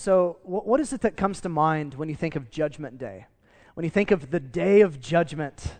So, 0.00 0.38
wh- 0.44 0.66
what 0.66 0.80
is 0.80 0.94
it 0.94 1.02
that 1.02 1.18
comes 1.18 1.42
to 1.42 1.50
mind 1.50 1.92
when 1.92 2.08
you 2.08 2.14
think 2.14 2.34
of 2.34 2.50
Judgment 2.50 2.96
Day? 2.96 3.26
When 3.74 3.84
you 3.84 3.90
think 3.90 4.10
of 4.10 4.30
the 4.30 4.40
day 4.40 4.80
of 4.80 4.98
judgment, 4.98 5.74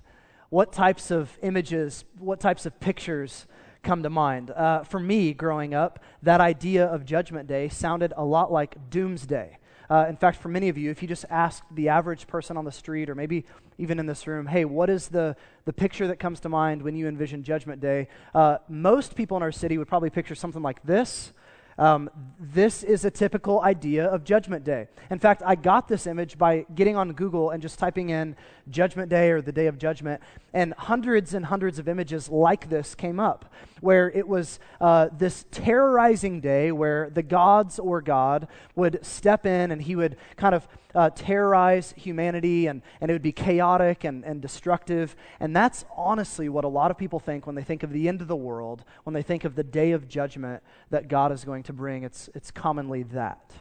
what 0.50 0.74
types 0.74 1.10
of 1.10 1.38
images, 1.42 2.04
what 2.18 2.38
types 2.38 2.66
of 2.66 2.78
pictures 2.80 3.46
come 3.82 4.02
to 4.02 4.10
mind? 4.10 4.50
Uh, 4.50 4.82
for 4.84 5.00
me, 5.00 5.32
growing 5.32 5.72
up, 5.72 6.00
that 6.22 6.38
idea 6.38 6.84
of 6.84 7.06
Judgment 7.06 7.48
Day 7.48 7.70
sounded 7.70 8.12
a 8.14 8.22
lot 8.22 8.52
like 8.52 8.90
Doomsday. 8.90 9.56
Uh, 9.88 10.04
in 10.06 10.16
fact, 10.16 10.36
for 10.36 10.50
many 10.50 10.68
of 10.68 10.76
you, 10.76 10.90
if 10.90 11.00
you 11.00 11.08
just 11.08 11.24
asked 11.30 11.62
the 11.74 11.88
average 11.88 12.26
person 12.26 12.58
on 12.58 12.66
the 12.66 12.72
street 12.72 13.08
or 13.08 13.14
maybe 13.14 13.46
even 13.78 13.98
in 13.98 14.04
this 14.04 14.26
room, 14.26 14.46
hey, 14.46 14.66
what 14.66 14.90
is 14.90 15.08
the, 15.08 15.34
the 15.64 15.72
picture 15.72 16.06
that 16.06 16.18
comes 16.18 16.40
to 16.40 16.50
mind 16.50 16.82
when 16.82 16.94
you 16.94 17.08
envision 17.08 17.42
Judgment 17.42 17.80
Day? 17.80 18.06
Uh, 18.34 18.58
most 18.68 19.16
people 19.16 19.38
in 19.38 19.42
our 19.42 19.50
city 19.50 19.78
would 19.78 19.88
probably 19.88 20.10
picture 20.10 20.34
something 20.34 20.60
like 20.60 20.82
this 20.82 21.32
um, 21.80 22.10
this 22.38 22.82
is 22.82 23.06
a 23.06 23.10
typical 23.10 23.62
idea 23.62 24.04
of 24.04 24.22
Judgment 24.22 24.64
Day. 24.64 24.86
In 25.10 25.18
fact, 25.18 25.42
I 25.46 25.54
got 25.54 25.88
this 25.88 26.06
image 26.06 26.36
by 26.36 26.66
getting 26.74 26.94
on 26.94 27.10
Google 27.12 27.50
and 27.50 27.62
just 27.62 27.78
typing 27.78 28.10
in 28.10 28.36
Judgment 28.68 29.08
Day 29.08 29.30
or 29.30 29.40
the 29.40 29.50
Day 29.50 29.66
of 29.66 29.78
Judgment, 29.78 30.20
and 30.52 30.74
hundreds 30.74 31.32
and 31.32 31.46
hundreds 31.46 31.78
of 31.78 31.88
images 31.88 32.28
like 32.28 32.68
this 32.68 32.94
came 32.94 33.18
up, 33.18 33.50
where 33.80 34.10
it 34.10 34.26
was 34.26 34.58
uh, 34.80 35.08
this 35.16 35.44
terrorizing 35.50 36.40
day 36.40 36.72
where 36.72 37.10
the 37.10 37.22
gods 37.22 37.78
or 37.78 38.00
God 38.00 38.48
would 38.74 39.04
step 39.04 39.46
in 39.46 39.70
and 39.70 39.82
he 39.82 39.96
would 39.96 40.16
kind 40.36 40.54
of 40.54 40.68
uh, 40.94 41.10
terrorize 41.10 41.94
humanity 41.96 42.66
and, 42.66 42.82
and 43.00 43.10
it 43.10 43.14
would 43.14 43.22
be 43.22 43.32
chaotic 43.32 44.04
and, 44.04 44.24
and 44.24 44.40
destructive. 44.40 45.16
And 45.38 45.54
that's 45.54 45.84
honestly 45.96 46.48
what 46.48 46.64
a 46.64 46.68
lot 46.68 46.90
of 46.90 46.98
people 46.98 47.20
think 47.20 47.46
when 47.46 47.54
they 47.54 47.62
think 47.62 47.82
of 47.82 47.92
the 47.92 48.08
end 48.08 48.20
of 48.20 48.28
the 48.28 48.36
world, 48.36 48.84
when 49.04 49.14
they 49.14 49.22
think 49.22 49.44
of 49.44 49.54
the 49.54 49.64
day 49.64 49.92
of 49.92 50.08
judgment 50.08 50.62
that 50.90 51.08
God 51.08 51.32
is 51.32 51.44
going 51.44 51.62
to 51.64 51.72
bring. 51.72 52.02
It's, 52.02 52.28
it's 52.34 52.50
commonly 52.50 53.02
that. 53.04 53.52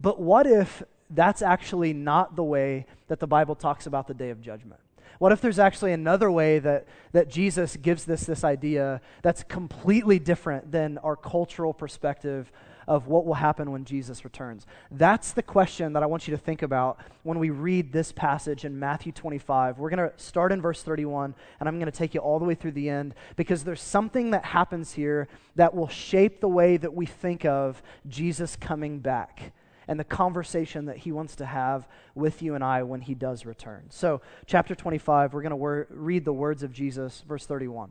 But 0.00 0.20
what 0.20 0.46
if 0.46 0.82
that's 1.10 1.42
actually 1.42 1.92
not 1.92 2.36
the 2.36 2.44
way 2.44 2.86
that 3.08 3.20
the 3.20 3.26
Bible 3.26 3.54
talks 3.54 3.86
about 3.86 4.06
the 4.06 4.14
day 4.14 4.30
of 4.30 4.40
judgment? 4.40 4.80
What 5.18 5.32
if 5.32 5.40
there's 5.40 5.58
actually 5.58 5.92
another 5.92 6.30
way 6.30 6.58
that, 6.58 6.86
that 7.12 7.28
Jesus 7.28 7.76
gives 7.76 8.04
this 8.04 8.24
this 8.24 8.44
idea 8.44 9.00
that's 9.22 9.42
completely 9.44 10.18
different 10.18 10.72
than 10.72 10.98
our 10.98 11.16
cultural 11.16 11.72
perspective 11.72 12.50
of 12.88 13.06
what 13.06 13.24
will 13.24 13.34
happen 13.34 13.70
when 13.70 13.84
Jesus 13.84 14.24
returns? 14.24 14.66
That's 14.90 15.32
the 15.32 15.42
question 15.42 15.92
that 15.92 16.02
I 16.02 16.06
want 16.06 16.26
you 16.26 16.32
to 16.32 16.42
think 16.42 16.62
about 16.62 16.98
when 17.22 17.38
we 17.38 17.50
read 17.50 17.92
this 17.92 18.12
passage 18.12 18.64
in 18.64 18.78
Matthew 18.78 19.12
25. 19.12 19.78
We're 19.78 19.90
going 19.90 20.10
to 20.10 20.12
start 20.16 20.52
in 20.52 20.60
verse 20.60 20.82
31, 20.82 21.34
and 21.60 21.68
I'm 21.68 21.78
going 21.78 21.90
to 21.90 21.96
take 21.96 22.14
you 22.14 22.20
all 22.20 22.38
the 22.38 22.44
way 22.44 22.54
through 22.54 22.72
the 22.72 22.88
end 22.88 23.14
because 23.36 23.64
there's 23.64 23.82
something 23.82 24.30
that 24.30 24.44
happens 24.44 24.92
here 24.92 25.28
that 25.56 25.74
will 25.74 25.88
shape 25.88 26.40
the 26.40 26.48
way 26.48 26.76
that 26.76 26.94
we 26.94 27.06
think 27.06 27.44
of 27.44 27.82
Jesus 28.08 28.56
coming 28.56 28.98
back 28.98 29.52
and 29.88 29.98
the 29.98 30.04
conversation 30.04 30.86
that 30.86 30.98
he 30.98 31.12
wants 31.12 31.36
to 31.36 31.46
have 31.46 31.86
with 32.14 32.42
you 32.42 32.54
and 32.54 32.62
I 32.62 32.82
when 32.82 33.00
he 33.00 33.14
does 33.14 33.44
return. 33.44 33.86
So, 33.90 34.20
chapter 34.46 34.74
25, 34.74 35.32
we're 35.34 35.42
going 35.42 35.50
to 35.50 35.56
wor- 35.56 35.86
read 35.90 36.24
the 36.24 36.32
words 36.32 36.62
of 36.62 36.72
Jesus, 36.72 37.24
verse 37.26 37.46
31. 37.46 37.90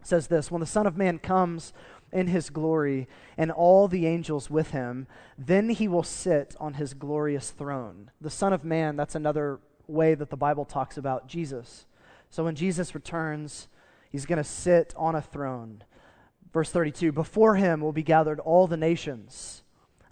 It 0.00 0.06
says 0.06 0.26
this 0.28 0.50
When 0.50 0.60
the 0.60 0.66
Son 0.66 0.86
of 0.86 0.96
Man 0.96 1.18
comes 1.18 1.72
in 2.12 2.28
his 2.28 2.50
glory 2.50 3.08
and 3.36 3.50
all 3.50 3.88
the 3.88 4.06
angels 4.06 4.50
with 4.50 4.70
him. 4.70 5.06
Then 5.36 5.70
he 5.70 5.88
will 5.88 6.02
sit 6.02 6.54
on 6.58 6.74
his 6.74 6.94
glorious 6.94 7.50
throne. 7.50 8.10
The 8.20 8.30
Son 8.30 8.52
of 8.52 8.64
Man, 8.64 8.96
that's 8.96 9.14
another 9.14 9.60
way 9.86 10.14
that 10.14 10.30
the 10.30 10.36
Bible 10.36 10.64
talks 10.64 10.96
about 10.96 11.28
Jesus. 11.28 11.86
So 12.30 12.44
when 12.44 12.54
Jesus 12.54 12.94
returns, 12.94 13.68
he's 14.10 14.26
going 14.26 14.38
to 14.38 14.44
sit 14.44 14.94
on 14.96 15.14
a 15.14 15.22
throne. 15.22 15.84
Verse 16.52 16.70
32 16.70 17.12
Before 17.12 17.56
him 17.56 17.80
will 17.80 17.92
be 17.92 18.02
gathered 18.02 18.40
all 18.40 18.66
the 18.66 18.76
nations, 18.76 19.62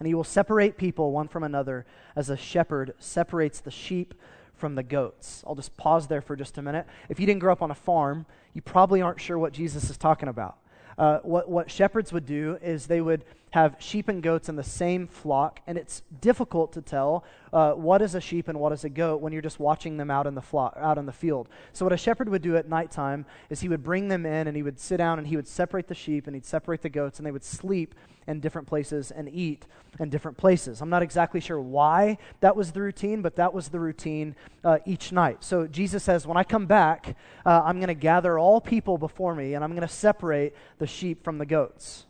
and 0.05 0.09
he 0.09 0.15
will 0.15 0.23
separate 0.23 0.77
people 0.77 1.13
one 1.13 1.29
from 1.29 1.43
another 1.43 1.87
as 2.15 2.29
a 2.29 2.37
shepherd 2.37 2.93
separates 2.99 3.61
the 3.61 3.71
sheep 3.71 4.13
from 4.55 4.75
the 4.75 4.83
goats. 4.83 5.43
I'll 5.47 5.55
just 5.55 5.75
pause 5.79 6.09
there 6.09 6.21
for 6.21 6.37
just 6.37 6.59
a 6.59 6.63
minute. 6.63 6.87
If 7.09 7.19
you 7.19 7.25
didn't 7.25 7.41
grow 7.41 7.53
up 7.53 7.63
on 7.63 7.71
a 7.71 7.75
farm, 7.75 8.27
you 8.53 8.61
probably 8.61 9.01
aren't 9.01 9.19
sure 9.19 9.39
what 9.39 9.55
Jesus 9.55 9.89
is 9.89 9.97
talking 9.97 10.29
about 10.29 10.59
uh, 10.99 11.19
what, 11.23 11.49
what 11.49 11.71
shepherds 11.71 12.13
would 12.13 12.27
do 12.27 12.59
is 12.63 12.87
they 12.87 13.01
would 13.01 13.25
have 13.55 13.77
sheep 13.79 14.09
and 14.09 14.21
goats 14.21 14.49
in 14.49 14.57
the 14.57 14.65
same 14.65 15.07
flock, 15.07 15.61
and 15.69 15.79
it's 15.79 16.03
difficult 16.21 16.73
to 16.73 16.83
tell 16.83 17.23
uh, 17.53 17.71
what 17.71 18.03
is 18.03 18.17
a 18.17 18.21
sheep 18.21 18.49
and 18.49 18.59
what 18.59 18.73
is 18.73 18.83
a 18.83 18.89
goat 18.89 19.21
when 19.21 19.33
you're 19.33 19.41
just 19.41 19.61
watching 19.61 19.97
them 19.97 20.11
out 20.11 20.27
in 20.27 20.35
the 20.35 20.43
flock, 20.43 20.77
out 20.81 20.99
in 20.99 21.07
the 21.07 21.13
field. 21.13 21.49
So 21.73 21.85
what 21.85 21.93
a 21.93 21.97
shepherd 21.97 22.29
would 22.29 22.43
do 22.43 22.57
at 22.57 22.69
nighttime 22.69 23.25
is 23.51 23.61
he 23.61 23.69
would 23.69 23.85
bring 23.85 24.09
them 24.09 24.27
in 24.27 24.49
and 24.49 24.57
he 24.57 24.65
would 24.65 24.81
sit 24.81 24.97
down 24.97 25.21
and 25.21 25.29
he 25.29 25.37
would 25.37 25.47
separate 25.47 25.87
the 25.87 25.95
sheep 25.95 26.27
and 26.27 26.35
he'd 26.35 26.45
separate 26.45 26.83
the 26.83 26.89
goats, 26.89 27.21
and 27.21 27.27
they 27.27 27.31
would 27.31 27.45
sleep 27.45 27.95
in 28.27 28.41
different 28.41 28.67
places 28.67 29.13
and 29.13 29.29
eat 29.29 29.67
in 30.01 30.11
different 30.11 30.37
places. 30.37 30.83
I'm 30.83 30.91
not 30.91 31.03
exactly 31.03 31.39
sure 31.39 31.61
why 31.61 32.19
that 32.41 32.57
was 32.57 32.73
the 32.73 32.81
routine, 32.81 33.23
but 33.23 33.37
that 33.37 33.55
was 33.55 33.69
the 33.69 33.79
routine 33.79 34.35
uh, 34.65 34.79
each 34.85 35.13
night. 35.13 35.45
So 35.45 35.69
Jesus 35.69 36.03
says, 36.03 36.27
When 36.27 36.37
I 36.37 36.43
come 36.43 36.67
back, 36.67 37.15
uh, 37.47 37.63
I'm 37.65 37.77
going 37.77 37.87
to 37.87 37.95
gather 37.95 38.37
all 38.37 38.61
people 38.61 38.99
before 38.99 39.37
me, 39.37 39.55
and 39.55 39.63
I'm 39.63 39.71
going 39.77 39.87
to 39.87 39.95
separate 39.95 40.55
the 40.79 40.89
sheep 40.89 41.23
from 41.23 41.39
the 41.39 41.47
goats, 41.47 42.07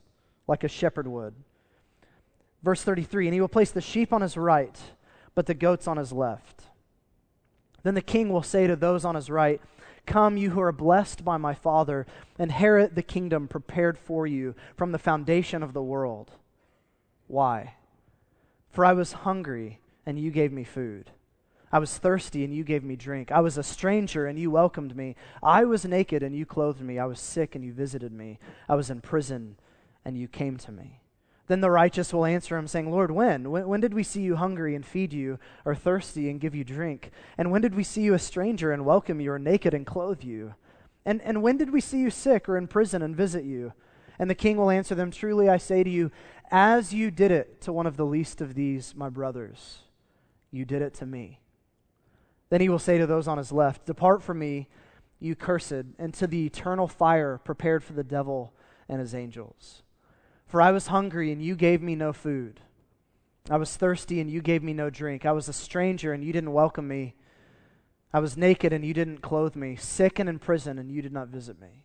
like 0.46 0.64
a 0.64 0.68
shepherd 0.68 1.06
would. 1.06 1.34
Verse 2.62 2.82
33 2.82 3.26
And 3.26 3.34
he 3.34 3.40
will 3.40 3.48
place 3.48 3.70
the 3.70 3.80
sheep 3.80 4.12
on 4.12 4.22
his 4.22 4.36
right, 4.36 4.78
but 5.34 5.46
the 5.46 5.54
goats 5.54 5.86
on 5.86 5.96
his 5.96 6.12
left. 6.12 6.64
Then 7.82 7.94
the 7.94 8.00
king 8.00 8.30
will 8.30 8.42
say 8.42 8.66
to 8.66 8.76
those 8.76 9.04
on 9.04 9.14
his 9.14 9.30
right, 9.30 9.60
Come, 10.06 10.36
you 10.36 10.50
who 10.50 10.60
are 10.60 10.72
blessed 10.72 11.24
by 11.24 11.36
my 11.36 11.54
Father, 11.54 12.06
inherit 12.38 12.94
the 12.94 13.02
kingdom 13.02 13.48
prepared 13.48 13.98
for 13.98 14.26
you 14.26 14.54
from 14.76 14.92
the 14.92 14.98
foundation 14.98 15.62
of 15.62 15.72
the 15.72 15.82
world. 15.82 16.32
Why? 17.26 17.74
For 18.70 18.84
I 18.84 18.92
was 18.92 19.12
hungry, 19.12 19.80
and 20.04 20.18
you 20.18 20.30
gave 20.30 20.52
me 20.52 20.64
food. 20.64 21.10
I 21.72 21.78
was 21.78 21.96
thirsty, 21.96 22.44
and 22.44 22.54
you 22.54 22.64
gave 22.64 22.84
me 22.84 22.96
drink. 22.96 23.32
I 23.32 23.40
was 23.40 23.56
a 23.56 23.62
stranger, 23.62 24.26
and 24.26 24.38
you 24.38 24.50
welcomed 24.50 24.96
me. 24.96 25.16
I 25.42 25.64
was 25.64 25.84
naked, 25.84 26.22
and 26.22 26.34
you 26.34 26.44
clothed 26.44 26.82
me. 26.82 26.98
I 26.98 27.06
was 27.06 27.18
sick, 27.18 27.54
and 27.54 27.64
you 27.64 27.72
visited 27.72 28.12
me. 28.12 28.38
I 28.68 28.74
was 28.74 28.90
in 28.90 29.00
prison, 29.00 29.56
and 30.04 30.16
you 30.16 30.28
came 30.28 30.56
to 30.58 30.72
me. 30.72 31.00
Then 31.46 31.60
the 31.60 31.70
righteous 31.70 32.12
will 32.12 32.24
answer 32.24 32.56
him, 32.56 32.66
saying, 32.66 32.90
Lord, 32.90 33.10
when? 33.10 33.50
when? 33.50 33.68
when? 33.68 33.80
did 33.80 33.92
we 33.92 34.02
see 34.02 34.22
you 34.22 34.36
hungry 34.36 34.74
and 34.74 34.84
feed 34.84 35.12
you, 35.12 35.38
or 35.64 35.74
thirsty 35.74 36.30
and 36.30 36.40
give 36.40 36.54
you 36.54 36.64
drink? 36.64 37.10
And 37.36 37.50
when 37.50 37.60
did 37.60 37.74
we 37.74 37.84
see 37.84 38.02
you 38.02 38.14
a 38.14 38.18
stranger 38.18 38.72
and 38.72 38.86
welcome 38.86 39.20
you, 39.20 39.32
or 39.32 39.38
naked 39.38 39.74
and 39.74 39.86
clothe 39.86 40.22
you? 40.22 40.54
And, 41.04 41.20
and 41.20 41.42
when 41.42 41.58
did 41.58 41.70
we 41.70 41.82
see 41.82 41.98
you 41.98 42.10
sick 42.10 42.48
or 42.48 42.56
in 42.56 42.66
prison 42.66 43.02
and 43.02 43.14
visit 43.14 43.44
you? 43.44 43.74
And 44.18 44.30
the 44.30 44.34
king 44.34 44.56
will 44.56 44.70
answer 44.70 44.94
them, 44.94 45.10
Truly 45.10 45.48
I 45.48 45.58
say 45.58 45.84
to 45.84 45.90
you, 45.90 46.10
as 46.50 46.94
you 46.94 47.10
did 47.10 47.30
it 47.30 47.60
to 47.62 47.72
one 47.72 47.86
of 47.86 47.96
the 47.96 48.06
least 48.06 48.40
of 48.40 48.54
these, 48.54 48.94
my 48.94 49.10
brothers, 49.10 49.78
you 50.50 50.64
did 50.64 50.82
it 50.82 50.94
to 50.94 51.06
me. 51.06 51.40
Then 52.48 52.60
he 52.60 52.68
will 52.68 52.78
say 52.78 52.96
to 52.96 53.06
those 53.06 53.28
on 53.28 53.38
his 53.38 53.52
left, 53.52 53.86
Depart 53.86 54.22
from 54.22 54.38
me, 54.38 54.68
you 55.18 55.34
cursed, 55.34 55.72
into 55.98 56.26
the 56.26 56.46
eternal 56.46 56.86
fire 56.86 57.38
prepared 57.38 57.82
for 57.84 57.92
the 57.92 58.04
devil 58.04 58.54
and 58.88 59.00
his 59.00 59.14
angels. 59.14 59.82
For 60.46 60.60
I 60.60 60.70
was 60.70 60.88
hungry, 60.88 61.32
and 61.32 61.42
you 61.42 61.56
gave 61.56 61.82
me 61.82 61.94
no 61.94 62.12
food. 62.12 62.60
I 63.50 63.56
was 63.56 63.76
thirsty, 63.76 64.20
and 64.20 64.30
you 64.30 64.40
gave 64.40 64.62
me 64.62 64.72
no 64.72 64.90
drink. 64.90 65.26
I 65.26 65.32
was 65.32 65.48
a 65.48 65.52
stranger, 65.52 66.12
and 66.12 66.24
you 66.24 66.32
didn't 66.32 66.52
welcome 66.52 66.88
me. 66.88 67.14
I 68.12 68.20
was 68.20 68.36
naked, 68.36 68.72
and 68.72 68.84
you 68.84 68.94
didn't 68.94 69.18
clothe 69.18 69.56
me, 69.56 69.76
sick 69.76 70.18
and 70.18 70.28
in 70.28 70.38
prison, 70.38 70.78
and 70.78 70.90
you 70.90 71.02
did 71.02 71.12
not 71.12 71.28
visit 71.28 71.60
me. 71.60 71.84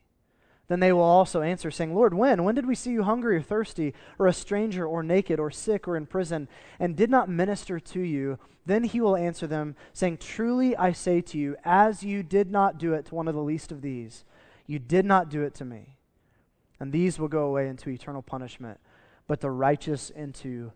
Then 0.68 0.80
they 0.80 0.94
will 0.94 1.02
also 1.02 1.42
answer, 1.42 1.72
saying, 1.72 1.96
Lord, 1.96 2.14
when? 2.14 2.44
When 2.44 2.54
did 2.54 2.68
we 2.68 2.76
see 2.76 2.92
you 2.92 3.04
hungry 3.04 3.38
or 3.38 3.42
thirsty, 3.42 3.96
or 4.20 4.28
a 4.28 4.34
stranger, 4.34 4.86
or 4.86 5.02
naked, 5.02 5.40
or 5.40 5.50
sick, 5.50 5.88
or 5.88 5.98
in 5.98 6.06
prison, 6.06 6.48
and 6.80 6.96
did 6.96 7.10
not 7.10 7.28
minister 7.28 7.80
to 7.80 8.00
you? 8.00 8.38
Then 8.66 8.84
he 8.84 9.02
will 9.02 9.16
answer 9.16 9.48
them, 9.48 9.76
saying, 9.94 10.18
Truly 10.18 10.78
I 10.78 10.92
say 10.92 11.22
to 11.22 11.40
you, 11.40 11.56
as 11.66 12.04
you 12.04 12.22
did 12.22 12.52
not 12.52 12.78
do 12.78 12.94
it 12.94 13.08
to 13.08 13.16
one 13.16 13.28
of 13.28 13.34
the 13.34 13.42
least 13.42 13.72
of 13.72 13.82
these, 13.82 14.26
you 14.68 14.78
did 14.78 15.06
not 15.06 15.30
do 15.30 15.42
it 15.42 15.56
to 15.56 15.66
me 15.66 15.99
and 16.80 16.92
these 16.92 17.20
will 17.20 17.28
go 17.28 17.46
away 17.46 17.68
into 17.68 17.90
eternal 17.90 18.22
punishment, 18.22 18.80
but 19.28 19.42
the 19.42 19.52
righteous 19.52 20.10
into 20.10 20.72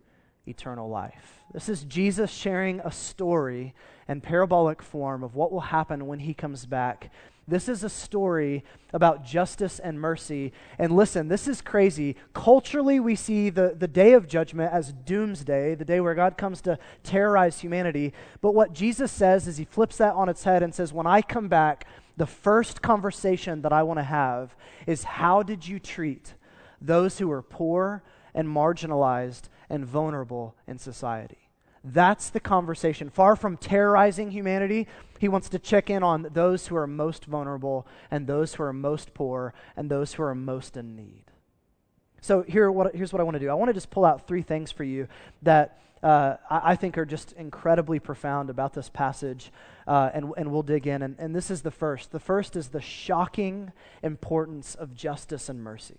eternal 0.46 0.88
life. 0.88 1.40
This 1.52 1.68
is 1.68 1.84
Jesus 1.84 2.30
sharing 2.30 2.80
a 2.80 2.92
story 2.92 3.74
in 4.08 4.20
parabolic 4.20 4.82
form 4.82 5.22
of 5.22 5.34
what 5.34 5.50
will 5.50 5.60
happen 5.60 6.06
when 6.06 6.20
he 6.20 6.34
comes 6.34 6.66
back. 6.66 7.10
This 7.46 7.68
is 7.68 7.84
a 7.84 7.90
story 7.90 8.64
about 8.92 9.24
justice 9.24 9.78
and 9.78 10.00
mercy. 10.00 10.52
And 10.78 10.96
listen, 10.96 11.28
this 11.28 11.46
is 11.46 11.60
crazy. 11.60 12.16
Culturally, 12.32 13.00
we 13.00 13.16
see 13.16 13.50
the, 13.50 13.74
the 13.78 13.88
day 13.88 14.12
of 14.14 14.26
judgment 14.26 14.72
as 14.72 14.92
doomsday, 14.92 15.74
the 15.74 15.84
day 15.84 16.00
where 16.00 16.14
God 16.14 16.38
comes 16.38 16.62
to 16.62 16.78
terrorize 17.02 17.60
humanity. 17.60 18.14
But 18.40 18.54
what 18.54 18.72
Jesus 18.72 19.12
says 19.12 19.46
is 19.46 19.58
he 19.58 19.64
flips 19.64 19.98
that 19.98 20.14
on 20.14 20.28
its 20.28 20.44
head 20.44 20.62
and 20.62 20.74
says, 20.74 20.92
When 20.92 21.06
I 21.06 21.20
come 21.20 21.48
back, 21.48 21.86
the 22.16 22.26
first 22.26 22.82
conversation 22.82 23.62
that 23.62 23.72
I 23.72 23.82
want 23.82 23.98
to 23.98 24.04
have 24.04 24.54
is 24.86 25.04
how 25.04 25.42
did 25.42 25.66
you 25.66 25.78
treat 25.78 26.34
those 26.80 27.18
who 27.18 27.30
are 27.30 27.42
poor 27.42 28.02
and 28.34 28.48
marginalized 28.48 29.48
and 29.68 29.84
vulnerable 29.84 30.54
in 30.66 30.78
society? 30.78 31.50
That's 31.82 32.30
the 32.30 32.40
conversation. 32.40 33.10
Far 33.10 33.36
from 33.36 33.58
terrorizing 33.58 34.30
humanity, 34.30 34.86
he 35.18 35.28
wants 35.28 35.50
to 35.50 35.58
check 35.58 35.90
in 35.90 36.02
on 36.02 36.28
those 36.32 36.66
who 36.66 36.76
are 36.76 36.86
most 36.86 37.26
vulnerable 37.26 37.86
and 38.10 38.26
those 38.26 38.54
who 38.54 38.62
are 38.62 38.72
most 38.72 39.12
poor 39.12 39.52
and 39.76 39.90
those 39.90 40.14
who 40.14 40.22
are 40.22 40.34
most 40.34 40.78
in 40.78 40.96
need. 40.96 41.24
So 42.24 42.40
here, 42.40 42.72
what, 42.72 42.94
here's 42.94 43.12
what 43.12 43.20
I 43.20 43.22
want 43.22 43.34
to 43.34 43.38
do. 43.38 43.50
I 43.50 43.54
want 43.54 43.68
to 43.68 43.74
just 43.74 43.90
pull 43.90 44.06
out 44.06 44.26
three 44.26 44.40
things 44.40 44.72
for 44.72 44.82
you 44.82 45.08
that 45.42 45.78
uh, 46.02 46.36
I, 46.48 46.72
I, 46.72 46.74
think 46.74 46.96
are 46.96 47.04
just 47.04 47.32
incredibly 47.32 47.98
profound 47.98 48.48
about 48.48 48.72
this 48.72 48.88
passage, 48.88 49.52
uh, 49.86 50.08
and, 50.14 50.32
and 50.38 50.50
we'll 50.50 50.62
dig 50.62 50.86
in. 50.86 51.02
And, 51.02 51.16
and 51.18 51.36
this 51.36 51.50
is 51.50 51.60
the 51.60 51.70
first. 51.70 52.12
The 52.12 52.18
first 52.18 52.56
is 52.56 52.68
the 52.68 52.80
shocking 52.80 53.72
importance 54.02 54.74
of 54.74 54.94
justice 54.94 55.50
and 55.50 55.62
mercy 55.62 55.98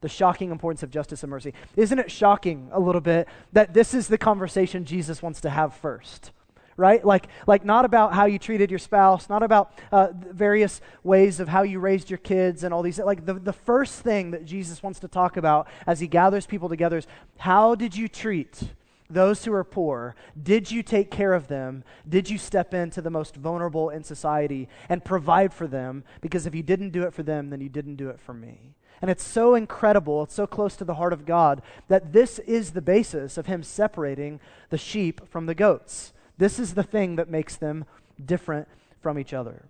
the 0.00 0.08
shocking 0.10 0.50
importance 0.50 0.82
of 0.82 0.90
justice 0.90 1.22
and 1.22 1.30
mercy. 1.30 1.54
Isn't 1.76 1.98
it 1.98 2.10
shocking 2.10 2.68
a 2.72 2.78
little 2.78 3.00
bit 3.00 3.26
that 3.54 3.72
this 3.72 3.94
is 3.94 4.06
the 4.06 4.18
conversation 4.18 4.84
Jesus 4.84 5.22
wants 5.22 5.40
to 5.40 5.48
have 5.48 5.74
first? 5.74 6.30
Right? 6.76 7.04
Like, 7.04 7.28
like 7.46 7.64
not 7.64 7.84
about 7.84 8.14
how 8.14 8.26
you 8.26 8.38
treated 8.38 8.70
your 8.70 8.78
spouse, 8.78 9.28
not 9.28 9.42
about 9.42 9.72
uh, 9.92 10.08
various 10.12 10.80
ways 11.02 11.40
of 11.40 11.48
how 11.48 11.62
you 11.62 11.78
raised 11.78 12.10
your 12.10 12.18
kids 12.18 12.64
and 12.64 12.74
all 12.74 12.82
these. 12.82 12.98
Like 12.98 13.26
the, 13.26 13.34
the 13.34 13.52
first 13.52 14.00
thing 14.00 14.32
that 14.32 14.44
Jesus 14.44 14.82
wants 14.82 15.00
to 15.00 15.08
talk 15.08 15.36
about 15.36 15.68
as 15.86 16.00
he 16.00 16.06
gathers 16.06 16.46
people 16.46 16.68
together 16.68 16.98
is 16.98 17.06
how 17.38 17.74
did 17.74 17.96
you 17.96 18.08
treat 18.08 18.62
those 19.10 19.44
who 19.44 19.52
are 19.52 19.64
poor? 19.64 20.16
Did 20.40 20.70
you 20.70 20.82
take 20.82 21.10
care 21.10 21.34
of 21.34 21.48
them? 21.48 21.84
Did 22.08 22.30
you 22.30 22.38
step 22.38 22.74
into 22.74 23.00
the 23.00 23.10
most 23.10 23.36
vulnerable 23.36 23.90
in 23.90 24.02
society 24.02 24.68
and 24.88 25.04
provide 25.04 25.52
for 25.52 25.66
them? 25.66 26.04
Because 26.20 26.46
if 26.46 26.54
you 26.54 26.62
didn't 26.62 26.90
do 26.90 27.02
it 27.02 27.14
for 27.14 27.22
them, 27.22 27.50
then 27.50 27.60
you 27.60 27.68
didn't 27.68 27.96
do 27.96 28.08
it 28.08 28.18
for 28.18 28.34
me. 28.34 28.74
And 29.02 29.10
it's 29.10 29.24
so 29.24 29.54
incredible, 29.54 30.22
it's 30.22 30.34
so 30.34 30.46
close 30.46 30.76
to 30.76 30.84
the 30.84 30.94
heart 30.94 31.12
of 31.12 31.26
God 31.26 31.60
that 31.88 32.14
this 32.14 32.38
is 32.38 32.70
the 32.70 32.80
basis 32.80 33.36
of 33.36 33.46
Him 33.46 33.62
separating 33.62 34.40
the 34.70 34.78
sheep 34.78 35.28
from 35.28 35.44
the 35.44 35.54
goats. 35.54 36.13
This 36.38 36.58
is 36.58 36.74
the 36.74 36.82
thing 36.82 37.16
that 37.16 37.28
makes 37.28 37.56
them 37.56 37.84
different 38.24 38.68
from 39.00 39.18
each 39.18 39.32
other. 39.32 39.66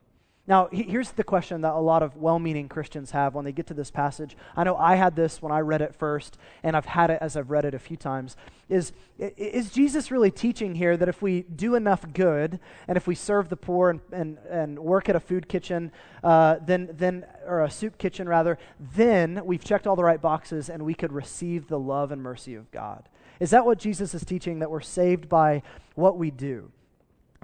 Now, 0.47 0.69
here's 0.71 1.13
the 1.13 1.25
question 1.25 1.63
that 1.63 1.73
a 1.73 1.81
lot 1.81 2.03
of 2.03 2.19
well 2.19 2.39
meaning 2.39 2.69
Christians 2.69 3.13
have 3.13 3.35
when 3.35 3.47
they 3.47 3.53
get 3.53 3.67
to 3.69 3.75
this 3.75 3.91
passage. 3.91 4.37
I 4.55 4.65
know 4.65 4.77
I 4.77 4.97
had 4.97 5.17
this 5.17 5.41
when 5.41 5.51
I 5.51 5.61
read 5.61 5.81
it 5.81 5.95
first, 5.95 6.37
and 6.63 6.77
I've 6.77 6.85
had 6.85 7.09
it 7.09 7.19
as 7.23 7.35
I've 7.35 7.51
read 7.51 7.65
it 7.65 7.73
a 7.73 7.79
few 7.79 7.97
times. 7.97 8.37
Is, 8.69 8.93
is 9.19 9.71
Jesus 9.71 10.11
really 10.11 10.31
teaching 10.31 10.75
here 10.75 10.99
that 10.99 11.09
if 11.09 11.23
we 11.23 11.43
do 11.43 11.77
enough 11.77 12.05
good, 12.13 12.61
and 12.87 12.99
if 12.99 13.07
we 13.07 13.15
serve 13.15 13.49
the 13.49 13.57
poor 13.57 13.89
and, 13.89 14.01
and, 14.13 14.39
and 14.51 14.79
work 14.79 15.09
at 15.09 15.17
a 15.17 15.21
food 15.21 15.49
kitchen, 15.49 15.91
uh, 16.23 16.57
then, 16.61 16.91
then, 16.93 17.25
or 17.47 17.63
a 17.63 17.71
soup 17.71 17.97
kitchen 17.97 18.29
rather, 18.29 18.59
then 18.95 19.41
we've 19.47 19.65
checked 19.65 19.87
all 19.87 19.97
the 19.97 20.05
right 20.05 20.21
boxes 20.21 20.69
and 20.69 20.83
we 20.83 20.93
could 20.93 21.13
receive 21.13 21.69
the 21.69 21.79
love 21.79 22.13
and 22.13 22.23
mercy 22.23 22.55
of 22.55 22.71
God? 22.71 23.09
Is 23.41 23.51
that 23.51 23.65
what 23.65 23.79
Jesus 23.79 24.15
is 24.15 24.25
teaching, 24.25 24.61
that 24.61 24.71
we're 24.71 24.81
saved 24.81 25.29
by 25.29 25.63
what 25.95 26.19
we 26.19 26.31
do? 26.31 26.71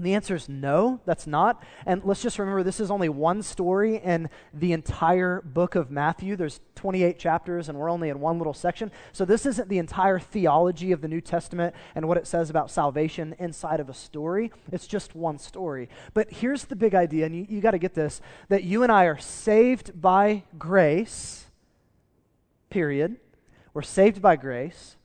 And 0.01 0.07
the 0.07 0.15
answer 0.15 0.35
is 0.35 0.49
no, 0.49 0.99
that's 1.05 1.27
not. 1.27 1.63
And 1.85 2.03
let's 2.05 2.23
just 2.23 2.39
remember 2.39 2.63
this 2.63 2.81
is 2.81 2.91
only 2.91 3.11
one 3.11 3.43
story 3.43 3.97
in 3.97 4.31
the 4.55 4.73
entire 4.73 5.43
book 5.43 5.75
of 5.75 5.91
Matthew. 5.91 6.37
There's 6.37 6.59
28 6.77 7.19
chapters, 7.19 7.69
and 7.69 7.77
we're 7.77 7.91
only 7.91 8.09
in 8.09 8.19
one 8.19 8.39
little 8.39 8.55
section. 8.55 8.91
So 9.13 9.27
this 9.27 9.45
isn't 9.45 9.69
the 9.69 9.77
entire 9.77 10.19
theology 10.19 10.93
of 10.93 11.03
the 11.03 11.09
New 11.09 11.21
Testament 11.21 11.75
and 11.95 12.09
what 12.09 12.17
it 12.17 12.27
says 12.27 12.49
about 12.49 12.71
salvation 12.71 13.37
inside 13.39 13.79
of 13.79 13.91
a 13.91 13.95
story. 13.95 14.51
It's 14.73 14.87
just 14.87 15.15
one 15.15 15.39
story. 15.39 15.91
But 16.15 16.31
here's 16.31 16.65
the 16.65 16.77
big 16.77 16.95
idea, 16.95 17.27
and 17.27 17.37
you, 17.37 17.45
you 17.47 17.61
got 17.61 17.73
to 17.73 17.79
get 17.79 17.93
this 17.93 18.23
that 18.49 18.65
you 18.65 18.83
and 18.83 18.91
I 18.91 19.05
are 19.05 19.19
saved 19.19 20.01
by 20.01 20.45
grace, 20.59 21.45
period. 22.71 23.17
We're 23.75 23.83
saved 23.83 24.23
by 24.23 24.37
grace, 24.37 24.97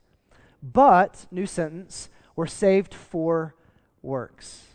but, 0.72 1.26
new 1.30 1.46
sentence, 1.46 2.08
we're 2.34 2.46
saved 2.46 2.92
for 2.92 3.54
works. 4.02 4.65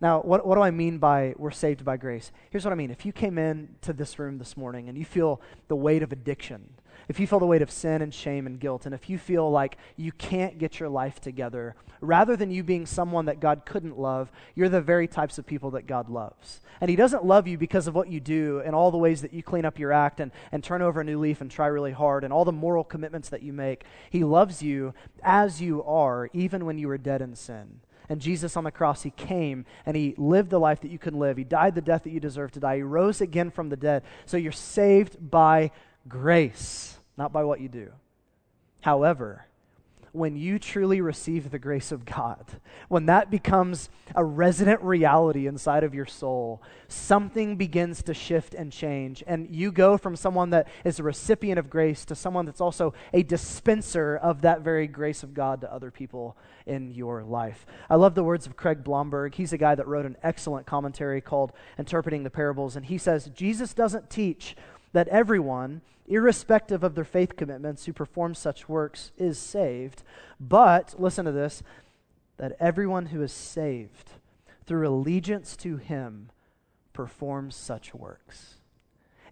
Now, 0.00 0.20
what, 0.20 0.46
what 0.46 0.54
do 0.54 0.62
I 0.62 0.70
mean 0.70 0.98
by 0.98 1.34
we're 1.36 1.50
saved 1.50 1.84
by 1.84 1.96
grace? 1.96 2.32
Here's 2.50 2.64
what 2.64 2.72
I 2.72 2.76
mean. 2.76 2.90
If 2.90 3.04
you 3.04 3.12
came 3.12 3.36
in 3.36 3.76
to 3.82 3.92
this 3.92 4.18
room 4.18 4.38
this 4.38 4.56
morning 4.56 4.88
and 4.88 4.96
you 4.96 5.04
feel 5.04 5.40
the 5.68 5.76
weight 5.76 6.02
of 6.02 6.10
addiction, 6.10 6.70
if 7.08 7.18
you 7.18 7.26
feel 7.26 7.40
the 7.40 7.46
weight 7.46 7.60
of 7.60 7.70
sin 7.70 8.02
and 8.02 8.14
shame 8.14 8.46
and 8.46 8.58
guilt, 8.58 8.86
and 8.86 8.94
if 8.94 9.10
you 9.10 9.18
feel 9.18 9.50
like 9.50 9.76
you 9.96 10.12
can't 10.12 10.58
get 10.58 10.78
your 10.78 10.88
life 10.88 11.20
together, 11.20 11.74
rather 12.00 12.36
than 12.36 12.50
you 12.50 12.62
being 12.62 12.86
someone 12.86 13.26
that 13.26 13.40
God 13.40 13.66
couldn't 13.66 13.98
love, 13.98 14.30
you're 14.54 14.68
the 14.68 14.80
very 14.80 15.08
types 15.08 15.36
of 15.36 15.46
people 15.46 15.72
that 15.72 15.86
God 15.86 16.08
loves. 16.08 16.60
And 16.80 16.88
He 16.88 16.96
doesn't 16.96 17.24
love 17.24 17.46
you 17.46 17.58
because 17.58 17.86
of 17.86 17.94
what 17.94 18.08
you 18.08 18.20
do 18.20 18.62
and 18.64 18.74
all 18.74 18.90
the 18.90 18.96
ways 18.96 19.22
that 19.22 19.34
you 19.34 19.42
clean 19.42 19.64
up 19.64 19.78
your 19.78 19.92
act 19.92 20.20
and, 20.20 20.30
and 20.52 20.62
turn 20.62 20.82
over 20.82 21.00
a 21.00 21.04
new 21.04 21.18
leaf 21.18 21.40
and 21.40 21.50
try 21.50 21.66
really 21.66 21.92
hard 21.92 22.24
and 22.24 22.32
all 22.32 22.44
the 22.44 22.52
moral 22.52 22.84
commitments 22.84 23.28
that 23.28 23.42
you 23.42 23.52
make. 23.52 23.84
He 24.08 24.24
loves 24.24 24.62
you 24.62 24.94
as 25.22 25.60
you 25.60 25.82
are, 25.82 26.30
even 26.32 26.64
when 26.64 26.78
you 26.78 26.88
were 26.88 26.96
dead 26.96 27.20
in 27.20 27.34
sin. 27.34 27.80
And 28.10 28.20
Jesus 28.20 28.56
on 28.56 28.64
the 28.64 28.72
cross, 28.72 29.04
he 29.04 29.10
came 29.10 29.64
and 29.86 29.96
he 29.96 30.14
lived 30.18 30.50
the 30.50 30.58
life 30.58 30.80
that 30.80 30.90
you 30.90 30.98
couldn't 30.98 31.20
live. 31.20 31.36
He 31.36 31.44
died 31.44 31.76
the 31.76 31.80
death 31.80 32.02
that 32.02 32.10
you 32.10 32.18
deserve 32.18 32.50
to 32.52 32.60
die. 32.60 32.76
He 32.76 32.82
rose 32.82 33.20
again 33.20 33.52
from 33.52 33.68
the 33.68 33.76
dead. 33.76 34.02
So 34.26 34.36
you're 34.36 34.50
saved 34.50 35.30
by 35.30 35.70
grace, 36.08 36.98
not 37.16 37.32
by 37.32 37.44
what 37.44 37.60
you 37.60 37.68
do. 37.68 37.92
However, 38.80 39.46
when 40.12 40.36
you 40.36 40.58
truly 40.58 41.00
receive 41.00 41.50
the 41.50 41.58
grace 41.58 41.92
of 41.92 42.04
God, 42.04 42.44
when 42.88 43.06
that 43.06 43.30
becomes 43.30 43.88
a 44.14 44.24
resident 44.24 44.82
reality 44.82 45.46
inside 45.46 45.84
of 45.84 45.94
your 45.94 46.06
soul, 46.06 46.62
something 46.88 47.56
begins 47.56 48.02
to 48.02 48.14
shift 48.14 48.54
and 48.54 48.72
change. 48.72 49.22
And 49.26 49.54
you 49.54 49.70
go 49.70 49.96
from 49.96 50.16
someone 50.16 50.50
that 50.50 50.68
is 50.84 50.98
a 50.98 51.02
recipient 51.02 51.58
of 51.58 51.70
grace 51.70 52.04
to 52.06 52.14
someone 52.14 52.46
that's 52.46 52.60
also 52.60 52.92
a 53.12 53.22
dispenser 53.22 54.16
of 54.16 54.42
that 54.42 54.62
very 54.62 54.86
grace 54.86 55.22
of 55.22 55.34
God 55.34 55.60
to 55.60 55.72
other 55.72 55.90
people 55.90 56.36
in 56.66 56.92
your 56.92 57.22
life. 57.22 57.66
I 57.88 57.96
love 57.96 58.14
the 58.14 58.24
words 58.24 58.46
of 58.46 58.56
Craig 58.56 58.82
Blomberg. 58.84 59.34
He's 59.34 59.52
a 59.52 59.58
guy 59.58 59.74
that 59.74 59.86
wrote 59.86 60.06
an 60.06 60.16
excellent 60.22 60.66
commentary 60.66 61.20
called 61.20 61.52
Interpreting 61.78 62.24
the 62.24 62.30
Parables. 62.30 62.76
And 62.76 62.86
he 62.86 62.98
says, 62.98 63.30
Jesus 63.34 63.74
doesn't 63.74 64.10
teach 64.10 64.56
that 64.92 65.08
everyone, 65.08 65.82
irrespective 66.06 66.82
of 66.82 66.94
their 66.94 67.04
faith 67.04 67.36
commitments, 67.36 67.86
who 67.86 67.92
performs 67.92 68.38
such 68.38 68.68
works 68.68 69.12
is 69.16 69.38
saved. 69.38 70.02
But, 70.38 70.94
listen 70.98 71.24
to 71.24 71.32
this, 71.32 71.62
that 72.36 72.56
everyone 72.58 73.06
who 73.06 73.22
is 73.22 73.32
saved 73.32 74.10
through 74.66 74.88
allegiance 74.88 75.56
to 75.56 75.76
him 75.76 76.30
performs 76.92 77.54
such 77.54 77.94
works. 77.94 78.54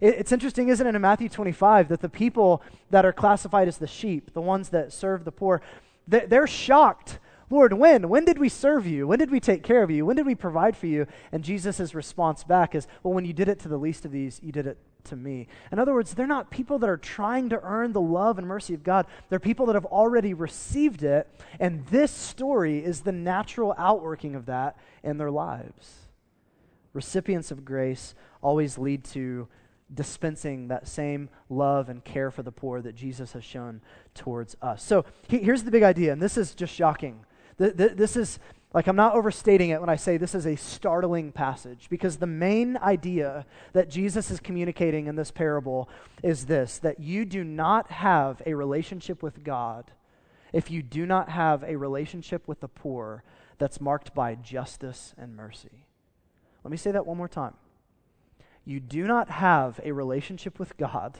It's 0.01 0.31
interesting, 0.31 0.69
isn't 0.69 0.85
it, 0.87 0.95
in 0.95 1.01
Matthew 1.01 1.27
25, 1.27 1.89
that 1.89 1.99
the 1.99 2.07
people 2.07 2.61
that 2.89 3.05
are 3.05 3.11
classified 3.11 3.67
as 3.67 3.77
the 3.77 3.87
sheep, 3.87 4.33
the 4.33 4.41
ones 4.41 4.69
that 4.69 4.93
serve 4.93 5.25
the 5.25 5.31
poor, 5.31 5.61
they're 6.07 6.47
shocked. 6.47 7.19
Lord, 7.49 7.73
when? 7.73 8.07
When 8.07 8.25
did 8.25 8.37
we 8.37 8.47
serve 8.47 8.87
you? 8.87 9.07
When 9.07 9.19
did 9.19 9.31
we 9.31 9.39
take 9.39 9.63
care 9.63 9.83
of 9.83 9.91
you? 9.91 10.05
When 10.05 10.15
did 10.15 10.25
we 10.25 10.35
provide 10.35 10.77
for 10.77 10.87
you? 10.87 11.07
And 11.31 11.43
Jesus' 11.43 11.93
response 11.93 12.43
back 12.43 12.75
is, 12.75 12.87
Well, 13.03 13.13
when 13.13 13.25
you 13.25 13.33
did 13.33 13.49
it 13.49 13.59
to 13.59 13.67
the 13.67 13.77
least 13.77 14.05
of 14.05 14.11
these, 14.11 14.39
you 14.41 14.51
did 14.51 14.67
it 14.67 14.77
to 15.05 15.15
me. 15.15 15.47
In 15.71 15.79
other 15.79 15.93
words, 15.93 16.13
they're 16.13 16.27
not 16.27 16.51
people 16.51 16.79
that 16.79 16.89
are 16.89 16.97
trying 16.97 17.49
to 17.49 17.61
earn 17.63 17.93
the 17.93 18.01
love 18.01 18.37
and 18.37 18.47
mercy 18.47 18.73
of 18.73 18.83
God. 18.83 19.05
They're 19.29 19.39
people 19.39 19.65
that 19.67 19.75
have 19.75 19.85
already 19.85 20.33
received 20.33 21.03
it, 21.03 21.27
and 21.59 21.85
this 21.87 22.11
story 22.11 22.83
is 22.83 23.01
the 23.01 23.11
natural 23.11 23.73
outworking 23.77 24.35
of 24.35 24.45
that 24.47 24.77
in 25.03 25.17
their 25.17 25.31
lives. 25.31 26.07
Recipients 26.93 27.51
of 27.51 27.63
grace 27.63 28.15
always 28.41 28.77
lead 28.77 29.03
to 29.05 29.47
dispensing 29.93 30.67
that 30.67 30.87
same 30.87 31.29
love 31.49 31.89
and 31.89 32.03
care 32.03 32.29
for 32.29 32.43
the 32.43 32.51
poor 32.51 32.81
that 32.81 32.95
Jesus 32.95 33.33
has 33.33 33.43
shown 33.43 33.81
towards 34.13 34.55
us. 34.61 34.83
So 34.83 35.05
here's 35.27 35.63
the 35.63 35.71
big 35.71 35.83
idea, 35.83 36.13
and 36.13 36.21
this 36.21 36.37
is 36.37 36.53
just 36.53 36.73
shocking. 36.73 37.25
This 37.57 38.15
is 38.15 38.39
like, 38.71 38.85
I'm 38.85 38.95
not 38.95 39.15
overstating 39.15 39.71
it 39.71 39.79
when 39.79 39.89
I 39.89 39.95
say 39.95 40.17
this 40.17 40.35
is 40.35 40.45
a 40.45 40.55
startling 40.55 41.31
passage 41.31 41.87
because 41.89 42.17
the 42.17 42.27
main 42.27 42.77
idea 42.77 43.47
that 43.73 43.89
Jesus 43.89 44.29
is 44.29 44.39
communicating 44.39 45.07
in 45.07 45.15
this 45.15 45.31
parable 45.31 45.89
is 46.21 46.45
this 46.45 46.77
that 46.79 46.99
you 46.99 47.25
do 47.25 47.43
not 47.43 47.89
have 47.89 48.43
a 48.45 48.53
relationship 48.53 49.23
with 49.23 49.43
God 49.43 49.91
if 50.53 50.69
you 50.69 50.83
do 50.83 51.07
not 51.07 51.29
have 51.29 51.63
a 51.63 51.77
relationship 51.77 52.47
with 52.47 52.59
the 52.59 52.67
poor 52.67 53.23
that's 53.57 53.81
marked 53.81 54.13
by 54.13 54.35
justice 54.35 55.15
and 55.17 55.35
mercy. 55.35 55.85
Let 56.63 56.69
me 56.69 56.77
say 56.77 56.91
that 56.91 57.07
one 57.07 57.17
more 57.17 57.27
time. 57.27 57.55
You 58.65 58.79
do 58.79 59.07
not 59.07 59.29
have 59.29 59.79
a 59.83 59.93
relationship 59.93 60.59
with 60.59 60.77
God 60.77 61.17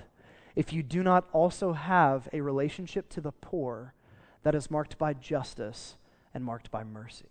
if 0.56 0.72
you 0.72 0.84
do 0.84 1.01
not 1.01 1.27
also 1.34 1.74
have 1.74 2.29
a 2.32 2.41
relationship 2.41 3.10
to 3.10 3.22
the 3.22 3.32
poor 3.32 3.96
that 4.44 4.53
is 4.53 4.70
marked 4.70 5.00
by 5.00 5.13
justice 5.13 5.96
and 6.32 6.46
marked 6.46 6.70
by 6.70 6.84
mercy. 6.84 7.29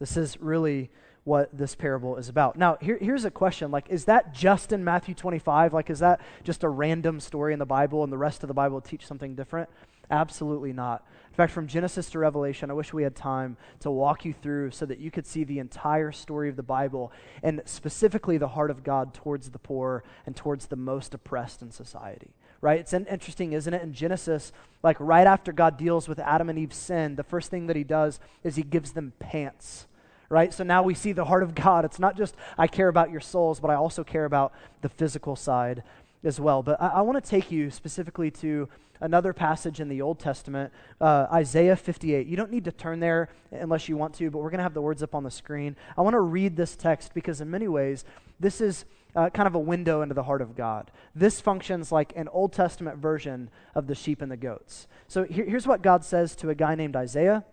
This 0.00 0.16
is 0.16 0.40
really 0.40 0.90
what 1.24 1.56
this 1.56 1.74
parable 1.74 2.16
is 2.16 2.28
about. 2.28 2.56
Now, 2.56 2.78
here, 2.80 2.98
here's 3.00 3.26
a 3.26 3.30
question 3.30 3.70
like, 3.70 3.88
is 3.90 4.06
that 4.06 4.34
just 4.34 4.72
in 4.72 4.82
Matthew 4.82 5.14
25? 5.14 5.74
Like, 5.74 5.90
is 5.90 5.98
that 5.98 6.20
just 6.42 6.64
a 6.64 6.68
random 6.68 7.20
story 7.20 7.52
in 7.52 7.58
the 7.58 7.66
Bible 7.66 8.02
and 8.02 8.12
the 8.12 8.18
rest 8.18 8.42
of 8.42 8.48
the 8.48 8.54
Bible 8.54 8.80
teach 8.80 9.06
something 9.06 9.34
different? 9.34 9.68
Absolutely 10.10 10.72
not. 10.72 11.06
In 11.28 11.34
fact, 11.34 11.52
from 11.52 11.68
Genesis 11.68 12.10
to 12.10 12.18
Revelation, 12.18 12.70
I 12.70 12.74
wish 12.74 12.92
we 12.92 13.04
had 13.04 13.14
time 13.14 13.56
to 13.80 13.90
walk 13.90 14.24
you 14.24 14.32
through 14.32 14.72
so 14.72 14.86
that 14.86 14.98
you 14.98 15.10
could 15.10 15.26
see 15.26 15.44
the 15.44 15.60
entire 15.60 16.10
story 16.10 16.48
of 16.48 16.56
the 16.56 16.62
Bible 16.62 17.12
and 17.42 17.62
specifically 17.66 18.38
the 18.38 18.48
heart 18.48 18.70
of 18.70 18.82
God 18.82 19.14
towards 19.14 19.50
the 19.50 19.58
poor 19.58 20.02
and 20.26 20.34
towards 20.34 20.66
the 20.66 20.76
most 20.76 21.14
oppressed 21.14 21.62
in 21.62 21.70
society 21.70 22.30
right? 22.62 22.80
It's 22.80 22.92
interesting, 22.92 23.54
isn't 23.54 23.72
it? 23.72 23.82
In 23.82 23.94
Genesis, 23.94 24.52
like 24.82 24.98
right 25.00 25.26
after 25.26 25.50
God 25.50 25.78
deals 25.78 26.08
with 26.08 26.18
Adam 26.18 26.50
and 26.50 26.58
Eve's 26.58 26.76
sin, 26.76 27.16
the 27.16 27.22
first 27.22 27.50
thing 27.50 27.68
that 27.68 27.76
he 27.76 27.84
does 27.84 28.20
is 28.44 28.56
he 28.56 28.62
gives 28.62 28.92
them 28.92 29.14
pants 29.18 29.86
right? 30.30 30.54
So 30.54 30.64
now 30.64 30.82
we 30.82 30.94
see 30.94 31.12
the 31.12 31.26
heart 31.26 31.42
of 31.42 31.54
God. 31.54 31.84
It's 31.84 31.98
not 31.98 32.16
just 32.16 32.34
I 32.56 32.66
care 32.66 32.88
about 32.88 33.10
your 33.10 33.20
souls, 33.20 33.60
but 33.60 33.70
I 33.70 33.74
also 33.74 34.02
care 34.02 34.24
about 34.24 34.52
the 34.80 34.88
physical 34.88 35.36
side 35.36 35.82
as 36.24 36.40
well. 36.40 36.62
But 36.62 36.80
I, 36.80 36.88
I 36.88 37.00
want 37.02 37.22
to 37.22 37.30
take 37.30 37.50
you 37.50 37.70
specifically 37.70 38.30
to 38.32 38.68
another 39.00 39.32
passage 39.32 39.80
in 39.80 39.88
the 39.88 40.02
Old 40.02 40.18
Testament, 40.18 40.72
uh, 41.00 41.26
Isaiah 41.32 41.76
58. 41.76 42.26
You 42.26 42.36
don't 42.36 42.50
need 42.50 42.64
to 42.64 42.72
turn 42.72 43.00
there 43.00 43.28
unless 43.50 43.88
you 43.88 43.96
want 43.96 44.14
to, 44.14 44.30
but 44.30 44.38
we're 44.38 44.50
going 44.50 44.58
to 44.58 44.62
have 44.62 44.74
the 44.74 44.82
words 44.82 45.02
up 45.02 45.14
on 45.14 45.24
the 45.24 45.30
screen. 45.30 45.74
I 45.96 46.02
want 46.02 46.14
to 46.14 46.20
read 46.20 46.56
this 46.56 46.76
text 46.76 47.12
because, 47.14 47.40
in 47.40 47.50
many 47.50 47.66
ways, 47.66 48.04
this 48.38 48.60
is 48.60 48.84
uh, 49.16 49.30
kind 49.30 49.46
of 49.46 49.54
a 49.54 49.58
window 49.58 50.02
into 50.02 50.14
the 50.14 50.22
heart 50.22 50.42
of 50.42 50.54
God. 50.54 50.90
This 51.14 51.40
functions 51.40 51.90
like 51.90 52.12
an 52.14 52.28
Old 52.28 52.52
Testament 52.52 52.98
version 52.98 53.50
of 53.74 53.86
the 53.86 53.94
sheep 53.94 54.22
and 54.22 54.30
the 54.30 54.36
goats. 54.36 54.86
So 55.08 55.24
here, 55.24 55.44
here's 55.44 55.66
what 55.66 55.82
God 55.82 56.04
says 56.04 56.36
to 56.36 56.50
a 56.50 56.54
guy 56.54 56.74
named 56.74 56.94
Isaiah. 56.94 57.44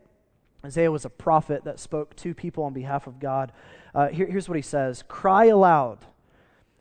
Isaiah 0.66 0.92
was 0.92 1.06
a 1.06 1.10
prophet 1.10 1.64
that 1.66 1.80
spoke 1.80 2.16
to 2.18 2.34
people 2.34 2.64
on 2.64 2.74
behalf 2.74 3.08
of 3.08 3.20
God. 3.20 3.52
Uh, 3.94 4.08
here, 4.08 4.26
here's 4.28 4.50
what 4.50 4.56
he 4.56 4.62
says 4.62 5.04
Cry 5.08 5.46
aloud, 5.46 6.00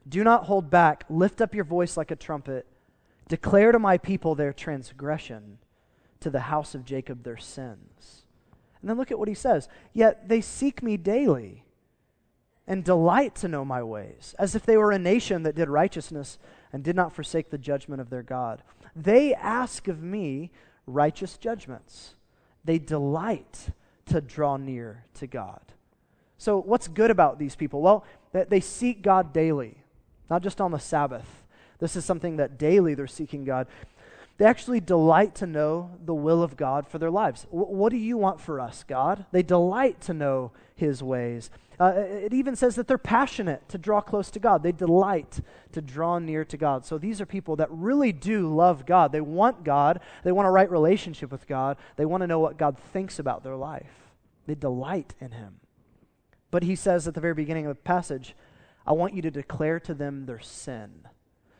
do 0.08 0.24
not 0.24 0.44
hold 0.44 0.70
back, 0.70 1.04
lift 1.08 1.40
up 1.40 1.54
your 1.54 1.64
voice 1.64 1.96
like 1.96 2.10
a 2.10 2.16
trumpet, 2.16 2.66
declare 3.28 3.72
to 3.72 3.78
my 3.78 3.98
people 3.98 4.34
their 4.34 4.52
transgression, 4.52 5.58
to 6.20 6.30
the 6.30 6.40
house 6.40 6.74
of 6.74 6.84
Jacob 6.84 7.22
their 7.22 7.36
sins. 7.36 8.22
And 8.80 8.90
then 8.90 8.96
look 8.96 9.10
at 9.10 9.18
what 9.18 9.28
he 9.28 9.34
says 9.34 9.68
Yet 9.92 10.28
they 10.28 10.40
seek 10.40 10.82
me 10.82 10.96
daily 10.96 11.64
and 12.66 12.84
delight 12.84 13.34
to 13.36 13.48
know 13.48 13.64
my 13.64 13.82
ways, 13.82 14.34
as 14.38 14.54
if 14.54 14.66
they 14.66 14.76
were 14.76 14.90
a 14.90 14.98
nation 14.98 15.44
that 15.44 15.54
did 15.54 15.68
righteousness 15.68 16.38
and 16.72 16.82
did 16.82 16.96
not 16.96 17.12
forsake 17.12 17.50
the 17.50 17.58
judgment 17.58 18.00
of 18.00 18.10
their 18.10 18.22
God. 18.22 18.62
They 18.94 19.34
ask 19.34 19.88
of 19.88 20.02
me 20.02 20.50
righteous 20.86 21.36
judgments. 21.36 22.14
They 22.66 22.78
delight 22.78 23.70
to 24.06 24.20
draw 24.20 24.56
near 24.56 25.04
to 25.14 25.26
God. 25.26 25.60
So, 26.38 26.60
what's 26.60 26.88
good 26.88 27.10
about 27.10 27.38
these 27.38 27.56
people? 27.56 27.80
Well, 27.80 28.04
that 28.32 28.50
they 28.50 28.60
seek 28.60 29.00
God 29.00 29.32
daily, 29.32 29.78
not 30.28 30.42
just 30.42 30.60
on 30.60 30.72
the 30.72 30.78
Sabbath. 30.78 31.26
This 31.78 31.96
is 31.96 32.04
something 32.04 32.36
that 32.36 32.58
daily 32.58 32.94
they're 32.94 33.06
seeking 33.06 33.44
God. 33.44 33.66
They 34.38 34.44
actually 34.44 34.80
delight 34.80 35.34
to 35.36 35.46
know 35.46 35.92
the 36.04 36.14
will 36.14 36.42
of 36.42 36.56
God 36.56 36.86
for 36.86 36.98
their 36.98 37.10
lives. 37.10 37.44
W- 37.44 37.74
what 37.74 37.90
do 37.90 37.96
you 37.96 38.18
want 38.18 38.40
for 38.40 38.60
us, 38.60 38.84
God? 38.86 39.24
They 39.32 39.42
delight 39.42 40.00
to 40.02 40.14
know 40.14 40.52
His 40.74 41.02
ways. 41.02 41.50
Uh, 41.78 41.92
it 41.96 42.32
even 42.32 42.56
says 42.56 42.74
that 42.76 42.88
they're 42.88 42.96
passionate 42.96 43.68
to 43.68 43.76
draw 43.76 44.00
close 44.00 44.30
to 44.30 44.38
God. 44.38 44.62
They 44.62 44.72
delight 44.72 45.40
to 45.72 45.82
draw 45.82 46.18
near 46.18 46.44
to 46.44 46.56
God. 46.56 46.86
So 46.86 46.96
these 46.96 47.20
are 47.20 47.26
people 47.26 47.56
that 47.56 47.68
really 47.70 48.12
do 48.12 48.52
love 48.54 48.86
God. 48.86 49.12
They 49.12 49.20
want 49.20 49.62
God. 49.62 50.00
They 50.24 50.32
want 50.32 50.48
a 50.48 50.50
right 50.50 50.70
relationship 50.70 51.30
with 51.30 51.46
God. 51.46 51.76
They 51.96 52.06
want 52.06 52.22
to 52.22 52.26
know 52.26 52.38
what 52.38 52.56
God 52.56 52.78
thinks 52.78 53.18
about 53.18 53.44
their 53.44 53.56
life. 53.56 54.10
They 54.46 54.54
delight 54.54 55.14
in 55.20 55.32
Him. 55.32 55.60
But 56.50 56.62
he 56.62 56.76
says 56.76 57.06
at 57.06 57.14
the 57.14 57.20
very 57.20 57.34
beginning 57.34 57.66
of 57.66 57.76
the 57.76 57.82
passage, 57.82 58.34
I 58.86 58.92
want 58.92 59.14
you 59.14 59.22
to 59.22 59.30
declare 59.30 59.80
to 59.80 59.94
them 59.94 60.26
their 60.26 60.40
sin. 60.40 61.06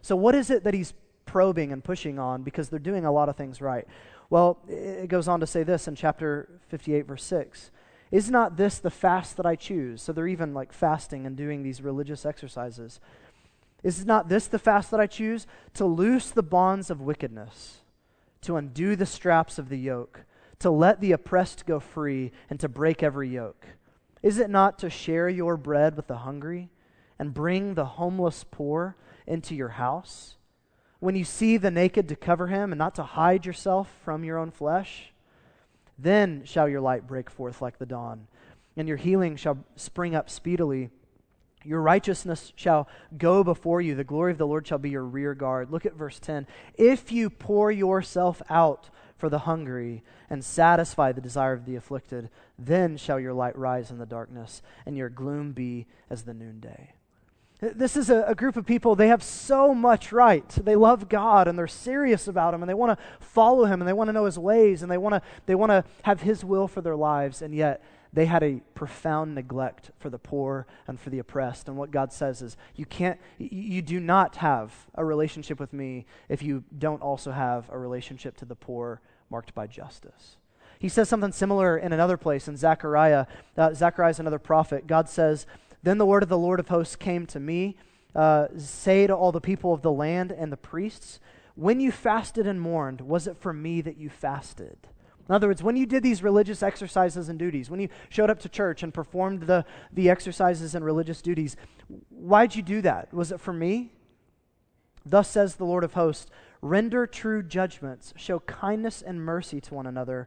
So, 0.00 0.14
what 0.14 0.34
is 0.34 0.50
it 0.50 0.64
that 0.64 0.74
he's 0.74 0.94
probing 1.24 1.72
and 1.72 1.82
pushing 1.82 2.18
on 2.18 2.42
because 2.42 2.68
they're 2.68 2.78
doing 2.78 3.04
a 3.04 3.12
lot 3.12 3.28
of 3.28 3.36
things 3.36 3.60
right? 3.60 3.86
Well, 4.30 4.58
it 4.68 5.08
goes 5.08 5.28
on 5.28 5.40
to 5.40 5.46
say 5.46 5.62
this 5.64 5.88
in 5.88 5.94
chapter 5.94 6.48
58, 6.68 7.06
verse 7.06 7.24
6. 7.24 7.70
Is 8.10 8.30
not 8.30 8.56
this 8.56 8.78
the 8.78 8.90
fast 8.90 9.36
that 9.36 9.46
I 9.46 9.56
choose? 9.56 10.00
So 10.02 10.12
they're 10.12 10.28
even 10.28 10.54
like 10.54 10.72
fasting 10.72 11.26
and 11.26 11.36
doing 11.36 11.62
these 11.62 11.80
religious 11.80 12.24
exercises. 12.24 13.00
Is 13.82 14.06
not 14.06 14.28
this 14.28 14.46
the 14.46 14.58
fast 14.58 14.90
that 14.90 15.00
I 15.00 15.06
choose? 15.06 15.46
To 15.74 15.84
loose 15.84 16.30
the 16.30 16.42
bonds 16.42 16.90
of 16.90 17.00
wickedness, 17.00 17.78
to 18.42 18.56
undo 18.56 18.96
the 18.96 19.06
straps 19.06 19.58
of 19.58 19.68
the 19.68 19.78
yoke, 19.78 20.24
to 20.60 20.70
let 20.70 21.00
the 21.00 21.12
oppressed 21.12 21.66
go 21.66 21.80
free, 21.80 22.32
and 22.48 22.58
to 22.60 22.68
break 22.68 23.02
every 23.02 23.28
yoke. 23.28 23.66
Is 24.22 24.38
it 24.38 24.50
not 24.50 24.78
to 24.80 24.90
share 24.90 25.28
your 25.28 25.56
bread 25.56 25.96
with 25.96 26.06
the 26.06 26.18
hungry 26.18 26.70
and 27.18 27.34
bring 27.34 27.74
the 27.74 27.84
homeless 27.84 28.44
poor 28.50 28.96
into 29.26 29.54
your 29.54 29.70
house? 29.70 30.36
When 30.98 31.14
you 31.14 31.24
see 31.24 31.56
the 31.56 31.70
naked, 31.70 32.08
to 32.08 32.16
cover 32.16 32.46
him 32.46 32.72
and 32.72 32.78
not 32.78 32.94
to 32.94 33.02
hide 33.02 33.44
yourself 33.44 33.88
from 34.04 34.24
your 34.24 34.38
own 34.38 34.50
flesh? 34.50 35.12
Then 35.98 36.42
shall 36.44 36.68
your 36.68 36.80
light 36.80 37.06
break 37.06 37.30
forth 37.30 37.62
like 37.62 37.78
the 37.78 37.86
dawn, 37.86 38.28
and 38.76 38.86
your 38.86 38.96
healing 38.96 39.36
shall 39.36 39.64
spring 39.76 40.14
up 40.14 40.28
speedily. 40.28 40.90
Your 41.64 41.80
righteousness 41.80 42.52
shall 42.54 42.88
go 43.16 43.42
before 43.42 43.80
you. 43.80 43.94
The 43.94 44.04
glory 44.04 44.32
of 44.32 44.38
the 44.38 44.46
Lord 44.46 44.66
shall 44.66 44.78
be 44.78 44.90
your 44.90 45.04
rear 45.04 45.34
guard. 45.34 45.70
Look 45.70 45.86
at 45.86 45.94
verse 45.94 46.20
10. 46.20 46.46
If 46.74 47.10
you 47.10 47.30
pour 47.30 47.72
yourself 47.72 48.40
out 48.48 48.90
for 49.16 49.28
the 49.28 49.40
hungry 49.40 50.04
and 50.28 50.44
satisfy 50.44 51.12
the 51.12 51.20
desire 51.20 51.54
of 51.54 51.64
the 51.64 51.76
afflicted, 51.76 52.28
then 52.58 52.96
shall 52.96 53.18
your 53.18 53.32
light 53.32 53.56
rise 53.56 53.90
in 53.90 53.98
the 53.98 54.06
darkness, 54.06 54.62
and 54.84 54.96
your 54.96 55.08
gloom 55.08 55.52
be 55.52 55.86
as 56.10 56.22
the 56.24 56.34
noonday. 56.34 56.92
This 57.60 57.96
is 57.96 58.10
a, 58.10 58.22
a, 58.24 58.34
group 58.34 58.56
of 58.56 58.66
people, 58.66 58.94
they 58.94 59.08
have 59.08 59.22
so 59.22 59.74
much 59.74 60.12
right. 60.12 60.46
They 60.48 60.76
love 60.76 61.08
God 61.08 61.48
and 61.48 61.58
they're 61.58 61.66
serious 61.66 62.28
about 62.28 62.52
Him 62.52 62.62
and 62.62 62.68
they 62.68 62.74
want 62.74 62.98
to 62.98 63.04
follow 63.18 63.64
Him 63.64 63.80
and 63.80 63.88
they 63.88 63.94
want 63.94 64.08
to 64.08 64.12
know 64.12 64.26
His 64.26 64.38
ways 64.38 64.82
and 64.82 64.90
they 64.90 64.98
want 64.98 65.14
to 65.14 65.22
they 65.46 65.54
want 65.54 65.70
to 65.70 65.82
have 66.02 66.20
His 66.20 66.44
will 66.44 66.68
for 66.68 66.82
their 66.82 66.96
lives. 66.96 67.40
And 67.40 67.54
yet 67.54 67.82
they 68.12 68.26
had 68.26 68.42
a 68.42 68.60
profound 68.74 69.34
neglect 69.34 69.90
for 69.98 70.10
the 70.10 70.18
poor 70.18 70.66
and 70.86 71.00
for 71.00 71.10
the 71.10 71.18
oppressed. 71.18 71.68
And 71.68 71.76
what 71.76 71.90
God 71.90 72.12
says 72.12 72.42
is, 72.42 72.56
you 72.74 72.86
can't, 72.86 73.18
you 73.38 73.82
do 73.82 74.00
not 74.00 74.36
have 74.36 74.72
a 74.94 75.04
relationship 75.04 75.58
with 75.58 75.72
me 75.72 76.06
if 76.28 76.42
you 76.42 76.64
don't 76.78 77.02
also 77.02 77.30
have 77.30 77.68
a 77.70 77.78
relationship 77.78 78.36
to 78.38 78.44
the 78.44 78.54
poor 78.54 79.00
marked 79.30 79.54
by 79.54 79.66
justice. 79.66 80.36
He 80.78 80.88
says 80.88 81.08
something 81.08 81.32
similar 81.32 81.76
in 81.76 81.92
another 81.92 82.16
place 82.16 82.48
in 82.48 82.56
Zechariah. 82.56 83.26
Uh, 83.56 83.72
Zechariah 83.74 84.10
is 84.10 84.20
another 84.20 84.38
prophet. 84.38 84.86
God 84.86 85.08
says, 85.08 85.46
then 85.82 85.98
the 85.98 86.06
word 86.06 86.22
of 86.22 86.28
the 86.28 86.38
Lord 86.38 86.60
of 86.60 86.68
hosts 86.68 86.96
came 86.96 87.26
to 87.26 87.40
me 87.40 87.76
uh, 88.16 88.48
Say 88.56 89.06
to 89.06 89.14
all 89.14 89.30
the 89.30 89.40
people 89.40 89.72
of 89.72 89.82
the 89.82 89.92
land 89.92 90.32
and 90.32 90.50
the 90.50 90.56
priests, 90.56 91.20
When 91.54 91.80
you 91.80 91.92
fasted 91.92 92.46
and 92.46 92.60
mourned, 92.60 93.02
was 93.02 93.26
it 93.26 93.36
for 93.36 93.52
me 93.52 93.82
that 93.82 93.98
you 93.98 94.08
fasted? 94.08 94.78
In 95.28 95.34
other 95.34 95.48
words, 95.48 95.62
when 95.62 95.76
you 95.76 95.86
did 95.86 96.02
these 96.02 96.22
religious 96.22 96.62
exercises 96.62 97.28
and 97.28 97.38
duties, 97.38 97.68
when 97.68 97.80
you 97.80 97.88
showed 98.08 98.30
up 98.30 98.38
to 98.40 98.48
church 98.48 98.82
and 98.82 98.94
performed 98.94 99.42
the, 99.42 99.64
the 99.92 100.08
exercises 100.08 100.74
and 100.74 100.84
religious 100.84 101.20
duties, 101.20 101.56
why'd 102.10 102.54
you 102.54 102.62
do 102.62 102.80
that? 102.82 103.12
Was 103.12 103.32
it 103.32 103.40
for 103.40 103.52
me? 103.52 103.92
Thus 105.04 105.28
says 105.28 105.56
the 105.56 105.64
Lord 105.64 105.84
of 105.84 105.94
hosts 105.94 106.30
Render 106.62 107.06
true 107.06 107.42
judgments, 107.42 108.14
show 108.16 108.40
kindness 108.40 109.02
and 109.02 109.20
mercy 109.20 109.60
to 109.60 109.74
one 109.74 109.86
another. 109.86 110.26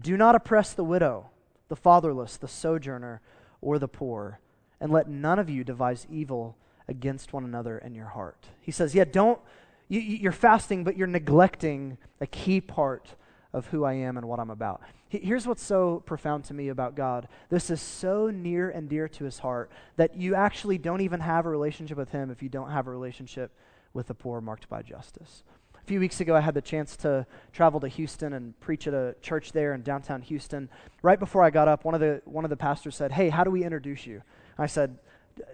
Do 0.00 0.16
not 0.16 0.34
oppress 0.34 0.72
the 0.72 0.84
widow, 0.84 1.30
the 1.68 1.76
fatherless, 1.76 2.36
the 2.38 2.48
sojourner, 2.48 3.20
or 3.60 3.78
the 3.78 3.86
poor 3.86 4.40
and 4.80 4.92
let 4.92 5.08
none 5.08 5.38
of 5.38 5.50
you 5.50 5.64
devise 5.64 6.06
evil 6.10 6.56
against 6.88 7.32
one 7.32 7.44
another 7.44 7.78
in 7.78 7.94
your 7.94 8.06
heart. 8.06 8.46
He 8.60 8.72
says, 8.72 8.94
Yeah, 8.94 9.04
don't, 9.04 9.40
you, 9.88 10.00
you're 10.00 10.32
fasting, 10.32 10.84
but 10.84 10.96
you're 10.96 11.06
neglecting 11.06 11.98
a 12.20 12.26
key 12.26 12.60
part 12.60 13.14
of 13.52 13.66
who 13.66 13.84
I 13.84 13.94
am 13.94 14.16
and 14.16 14.26
what 14.28 14.38
I'm 14.38 14.50
about. 14.50 14.80
Here's 15.08 15.44
what's 15.44 15.62
so 15.62 16.04
profound 16.06 16.44
to 16.44 16.54
me 16.54 16.68
about 16.68 16.94
God. 16.94 17.26
This 17.48 17.68
is 17.68 17.80
so 17.80 18.30
near 18.30 18.70
and 18.70 18.88
dear 18.88 19.08
to 19.08 19.24
his 19.24 19.40
heart 19.40 19.72
that 19.96 20.16
you 20.16 20.36
actually 20.36 20.78
don't 20.78 21.00
even 21.00 21.18
have 21.18 21.46
a 21.46 21.48
relationship 21.48 21.98
with 21.98 22.10
him 22.10 22.30
if 22.30 22.44
you 22.44 22.48
don't 22.48 22.70
have 22.70 22.86
a 22.86 22.90
relationship 22.90 23.50
with 23.92 24.06
the 24.06 24.14
poor 24.14 24.40
marked 24.40 24.68
by 24.68 24.82
justice. 24.82 25.42
A 25.74 25.84
few 25.84 25.98
weeks 25.98 26.20
ago, 26.20 26.36
I 26.36 26.40
had 26.40 26.54
the 26.54 26.62
chance 26.62 26.96
to 26.98 27.26
travel 27.52 27.80
to 27.80 27.88
Houston 27.88 28.34
and 28.34 28.58
preach 28.60 28.86
at 28.86 28.94
a 28.94 29.16
church 29.20 29.50
there 29.50 29.74
in 29.74 29.82
downtown 29.82 30.22
Houston. 30.22 30.68
Right 31.02 31.18
before 31.18 31.42
I 31.42 31.50
got 31.50 31.66
up, 31.66 31.84
one 31.84 31.94
of 31.94 32.00
the, 32.00 32.22
one 32.24 32.44
of 32.44 32.50
the 32.50 32.56
pastors 32.56 32.94
said, 32.94 33.10
Hey, 33.10 33.30
how 33.30 33.42
do 33.42 33.50
we 33.50 33.64
introduce 33.64 34.06
you? 34.06 34.22
I 34.60 34.66
said, 34.66 34.98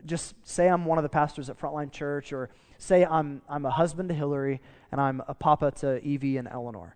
just 0.04 0.34
say 0.42 0.68
I'm 0.68 0.84
one 0.84 0.98
of 0.98 1.02
the 1.02 1.08
pastors 1.08 1.48
at 1.48 1.58
Frontline 1.58 1.92
Church, 1.92 2.32
or 2.32 2.50
say 2.78 3.04
I'm, 3.04 3.42
I'm 3.48 3.64
a 3.64 3.70
husband 3.70 4.08
to 4.08 4.14
Hillary 4.14 4.60
and 4.92 5.00
I'm 5.00 5.22
a 5.28 5.34
papa 5.34 5.72
to 5.80 6.02
Evie 6.04 6.36
and 6.36 6.48
Eleanor. 6.48 6.94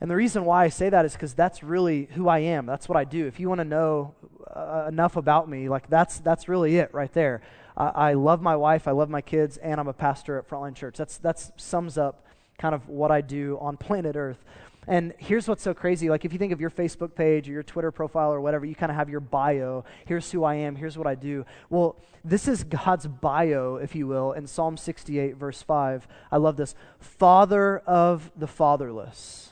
And 0.00 0.10
the 0.10 0.16
reason 0.16 0.44
why 0.44 0.64
I 0.64 0.68
say 0.68 0.90
that 0.90 1.04
is 1.04 1.12
because 1.12 1.34
that's 1.34 1.62
really 1.62 2.08
who 2.14 2.28
I 2.28 2.40
am. 2.40 2.66
That's 2.66 2.88
what 2.88 2.98
I 2.98 3.04
do. 3.04 3.26
If 3.26 3.38
you 3.38 3.48
want 3.48 3.60
to 3.60 3.64
know 3.64 4.14
uh, 4.52 4.86
enough 4.88 5.16
about 5.16 5.48
me, 5.48 5.68
like 5.68 5.88
that's 5.88 6.18
that's 6.18 6.48
really 6.48 6.76
it 6.76 6.92
right 6.92 7.12
there. 7.12 7.42
Uh, 7.76 7.92
I 7.94 8.12
love 8.14 8.42
my 8.42 8.56
wife, 8.56 8.86
I 8.86 8.90
love 8.90 9.08
my 9.08 9.20
kids, 9.20 9.56
and 9.56 9.80
I'm 9.80 9.88
a 9.88 9.92
pastor 9.92 10.38
at 10.38 10.48
Frontline 10.48 10.74
Church. 10.74 10.96
That's 10.96 11.18
that 11.18 11.60
sums 11.60 11.96
up 11.96 12.26
kind 12.58 12.74
of 12.74 12.88
what 12.88 13.10
I 13.10 13.20
do 13.20 13.58
on 13.60 13.76
planet 13.76 14.16
Earth. 14.16 14.44
And 14.86 15.14
here's 15.18 15.48
what's 15.48 15.62
so 15.62 15.74
crazy. 15.74 16.10
Like, 16.10 16.24
if 16.24 16.32
you 16.32 16.38
think 16.38 16.52
of 16.52 16.60
your 16.60 16.70
Facebook 16.70 17.14
page 17.14 17.48
or 17.48 17.52
your 17.52 17.62
Twitter 17.62 17.90
profile 17.90 18.32
or 18.32 18.40
whatever, 18.40 18.66
you 18.66 18.74
kind 18.74 18.90
of 18.90 18.96
have 18.96 19.08
your 19.08 19.20
bio. 19.20 19.84
Here's 20.06 20.30
who 20.30 20.44
I 20.44 20.54
am. 20.56 20.76
Here's 20.76 20.98
what 20.98 21.06
I 21.06 21.14
do. 21.14 21.46
Well, 21.70 21.96
this 22.24 22.48
is 22.48 22.64
God's 22.64 23.06
bio, 23.06 23.76
if 23.76 23.94
you 23.94 24.06
will, 24.06 24.32
in 24.32 24.46
Psalm 24.46 24.76
68, 24.76 25.36
verse 25.36 25.62
5. 25.62 26.06
I 26.30 26.36
love 26.36 26.56
this. 26.56 26.74
Father 26.98 27.78
of 27.80 28.30
the 28.36 28.46
fatherless 28.46 29.50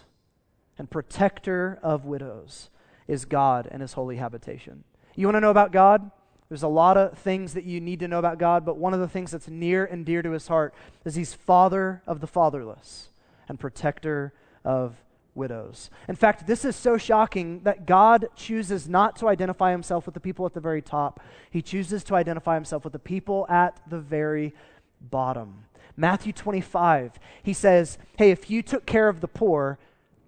and 0.79 0.91
protector 0.91 1.79
of 1.83 2.05
widows 2.05 2.71
is 3.09 3.25
God 3.25 3.69
and 3.71 3.83
his 3.83 3.93
holy 3.95 4.17
habitation. 4.17 4.85
You 5.15 5.27
want 5.27 5.37
to 5.37 5.41
know 5.41 5.51
about 5.51 5.73
God? 5.73 6.11
There's 6.49 6.63
a 6.63 6.69
lot 6.69 6.97
of 6.99 7.17
things 7.17 7.55
that 7.55 7.65
you 7.65 7.81
need 7.81 8.01
to 8.01 8.09
know 8.09 8.19
about 8.19 8.39
God, 8.39 8.67
but 8.67 8.77
one 8.77 8.93
of 8.93 9.01
the 9.01 9.09
things 9.09 9.31
that's 9.31 9.49
near 9.49 9.85
and 9.85 10.05
dear 10.05 10.21
to 10.23 10.33
his 10.33 10.49
heart 10.49 10.75
is 11.05 11.15
he's 11.15 11.33
father 11.33 12.03
of 12.07 12.21
the 12.21 12.27
fatherless 12.27 13.09
and 13.49 13.59
protector 13.59 14.35
of 14.65 14.97
widows. 15.35 15.91
In 16.09 16.17
fact, 16.17 16.47
this 16.47 16.65
is 16.65 16.77
so 16.77 16.97
shocking 16.97 17.61
that 17.65 17.87
God 17.87 18.29
chooses 18.37 18.89
not 18.89 19.17
to 19.17 19.29
identify 19.29 19.71
himself 19.71 20.07
with 20.07 20.15
the 20.15 20.21
people 20.21 20.47
at 20.47 20.55
the 20.55 20.61
very 20.61 20.83
top. 20.83 21.21
He 21.51 21.63
chooses 21.63 22.05
to 22.05 22.15
identify 22.15 22.55
himself 22.55 22.85
with 22.85 22.93
the 22.93 22.99
people 22.99 23.47
at 23.49 23.81
the 23.89 23.99
very 23.99 24.55
bottom. 25.01 25.65
Matthew 25.97 26.33
25, 26.33 27.19
he 27.43 27.53
says, 27.53 27.99
Hey, 28.17 28.31
if 28.31 28.51
you 28.51 28.63
took 28.63 28.87
care 28.87 29.09
of 29.09 29.21
the 29.21 29.29
poor, 29.29 29.79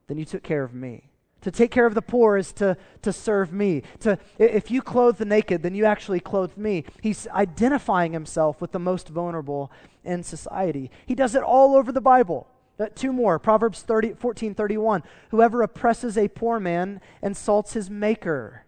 then 0.06 0.18
you 0.18 0.25
took 0.25 0.42
care 0.42 0.62
of 0.62 0.75
me. 0.75 1.11
To 1.42 1.50
take 1.50 1.70
care 1.70 1.84
of 1.84 1.94
the 1.94 2.02
poor 2.02 2.38
is 2.38 2.52
to, 2.54 2.76
to 3.02 3.12
serve 3.12 3.52
me. 3.52 3.82
To, 4.00 4.18
if 4.38 4.70
you 4.70 4.80
clothe 4.80 5.18
the 5.18 5.26
naked, 5.26 5.62
then 5.62 5.75
you 5.75 5.84
actually 5.84 6.20
clothe 6.20 6.56
me. 6.56 6.84
He's 7.02 7.28
identifying 7.28 8.14
himself 8.14 8.62
with 8.62 8.73
the 8.73 8.78
most 8.78 9.08
vulnerable 9.08 9.70
in 10.04 10.23
society. 10.23 10.90
He 11.04 11.14
does 11.14 11.34
it 11.34 11.42
all 11.42 11.76
over 11.76 11.92
the 11.92 12.00
Bible. 12.00 12.46
Uh, 12.78 12.87
two 12.95 13.12
more 13.12 13.38
Proverbs 13.38 13.83
30, 13.83 14.14
14 14.14 14.54
31. 14.54 15.02
Whoever 15.31 15.62
oppresses 15.62 16.19
a 16.19 16.28
poor 16.28 16.59
man 16.59 17.00
insults 17.23 17.75
his 17.75 17.88
maker. 17.88 18.64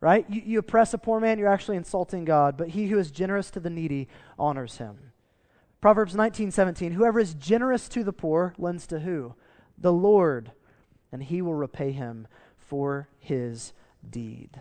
Right? 0.00 0.26
You, 0.28 0.42
you 0.44 0.58
oppress 0.58 0.92
a 0.92 0.98
poor 0.98 1.20
man, 1.20 1.38
you're 1.38 1.48
actually 1.48 1.76
insulting 1.76 2.24
God. 2.24 2.56
But 2.56 2.70
he 2.70 2.88
who 2.88 2.98
is 2.98 3.10
generous 3.10 3.50
to 3.52 3.60
the 3.60 3.70
needy 3.70 4.08
honors 4.38 4.78
him. 4.78 5.12
Proverbs 5.80 6.14
19 6.14 6.50
17. 6.50 6.92
Whoever 6.92 7.20
is 7.20 7.34
generous 7.34 7.88
to 7.90 8.02
the 8.02 8.12
poor 8.12 8.54
lends 8.58 8.86
to 8.88 9.00
who? 9.00 9.34
The 9.78 9.92
Lord 9.92 10.52
and 11.12 11.22
he 11.22 11.40
will 11.40 11.54
repay 11.54 11.92
him 11.92 12.26
for 12.58 13.08
his 13.18 13.72
deed. 14.08 14.60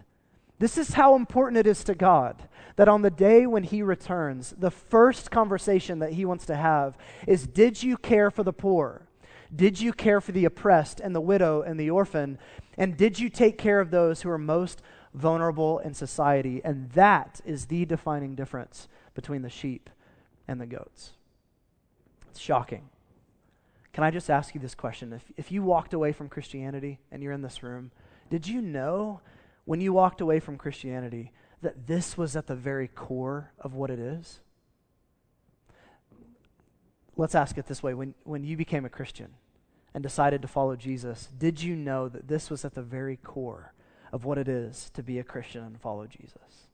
This 0.60 0.78
is 0.78 0.94
how 0.94 1.16
important 1.16 1.58
it 1.58 1.68
is 1.68 1.84
to 1.84 1.96
God 1.96 2.48
that 2.76 2.88
on 2.88 3.02
the 3.02 3.10
day 3.10 3.46
when 3.46 3.64
he 3.64 3.82
returns, 3.82 4.54
the 4.58 4.72
first 4.72 5.32
conversation 5.32 6.00
that 6.00 6.14
he 6.14 6.26
wants 6.26 6.46
to 6.46 6.56
have 6.56 6.98
is 7.28 7.48
Did 7.48 7.84
you 7.84 7.98
care 7.98 8.32
for 8.32 8.44
the 8.44 8.54
poor? 8.54 9.08
Did 9.56 9.80
you 9.80 9.94
care 9.94 10.20
for 10.22 10.32
the 10.32 10.46
oppressed 10.46 11.00
and 11.00 11.16
the 11.16 11.22
widow 11.22 11.62
and 11.62 11.80
the 11.80 11.90
orphan? 11.90 12.38
And 12.78 12.98
did 12.98 13.20
you 13.20 13.30
take 13.30 13.58
care 13.58 13.80
of 13.80 13.92
those 13.92 14.22
who 14.22 14.30
are 14.30 14.38
most 14.38 14.82
vulnerable 15.14 15.80
in 15.80 15.94
society? 15.94 16.62
And 16.64 16.90
that 16.92 17.42
is 17.46 17.66
the 17.66 17.86
defining 17.86 18.36
difference 18.36 18.88
between 19.14 19.44
the 19.44 19.50
sheep 19.50 19.90
and 20.48 20.60
the 20.60 20.66
goats. 20.66 21.12
It's 22.30 22.40
shocking. 22.40 22.90
Can 23.94 24.04
I 24.04 24.12
just 24.12 24.30
ask 24.30 24.54
you 24.54 24.60
this 24.60 24.76
question? 24.76 25.14
If, 25.14 25.24
if 25.38 25.52
you 25.54 25.64
walked 25.64 25.94
away 25.94 26.12
from 26.12 26.28
Christianity 26.28 27.00
and 27.12 27.24
you're 27.24 27.32
in 27.32 27.42
this 27.42 27.64
room, 27.64 27.92
did 28.30 28.46
you 28.46 28.62
know 28.62 29.22
when 29.66 29.82
you 29.82 29.94
walked 29.94 30.22
away 30.22 30.40
from 30.40 30.58
Christianity 30.58 31.32
that 31.62 31.88
this 31.88 32.18
was 32.18 32.36
at 32.36 32.48
the 32.48 32.56
very 32.56 32.88
core 32.88 33.52
of 33.60 33.74
what 33.74 33.90
it 33.90 34.00
is? 34.00 34.40
Let's 37.18 37.36
ask 37.36 37.58
it 37.58 37.66
this 37.68 37.82
way 37.82 37.94
when, 37.94 38.14
when 38.24 38.44
you 38.44 38.58
became 38.58 38.86
a 38.86 38.90
Christian 38.90 39.34
and 39.94 40.04
decided 40.04 40.42
to 40.42 40.48
follow 40.48 40.76
Jesus, 40.76 41.30
did 41.38 41.62
you 41.62 41.76
know 41.76 42.10
that 42.10 42.28
this 42.28 42.50
was 42.50 42.66
at 42.66 42.76
the 42.76 42.82
very 42.82 43.18
core 43.18 43.74
of 44.12 44.26
what 44.26 44.38
it 44.38 44.48
is 44.48 44.90
to 44.94 45.02
be 45.02 45.20
a 45.20 45.24
Christian 45.24 45.64
and 45.64 45.80
follow 45.80 46.06
Jesus? 46.08 46.68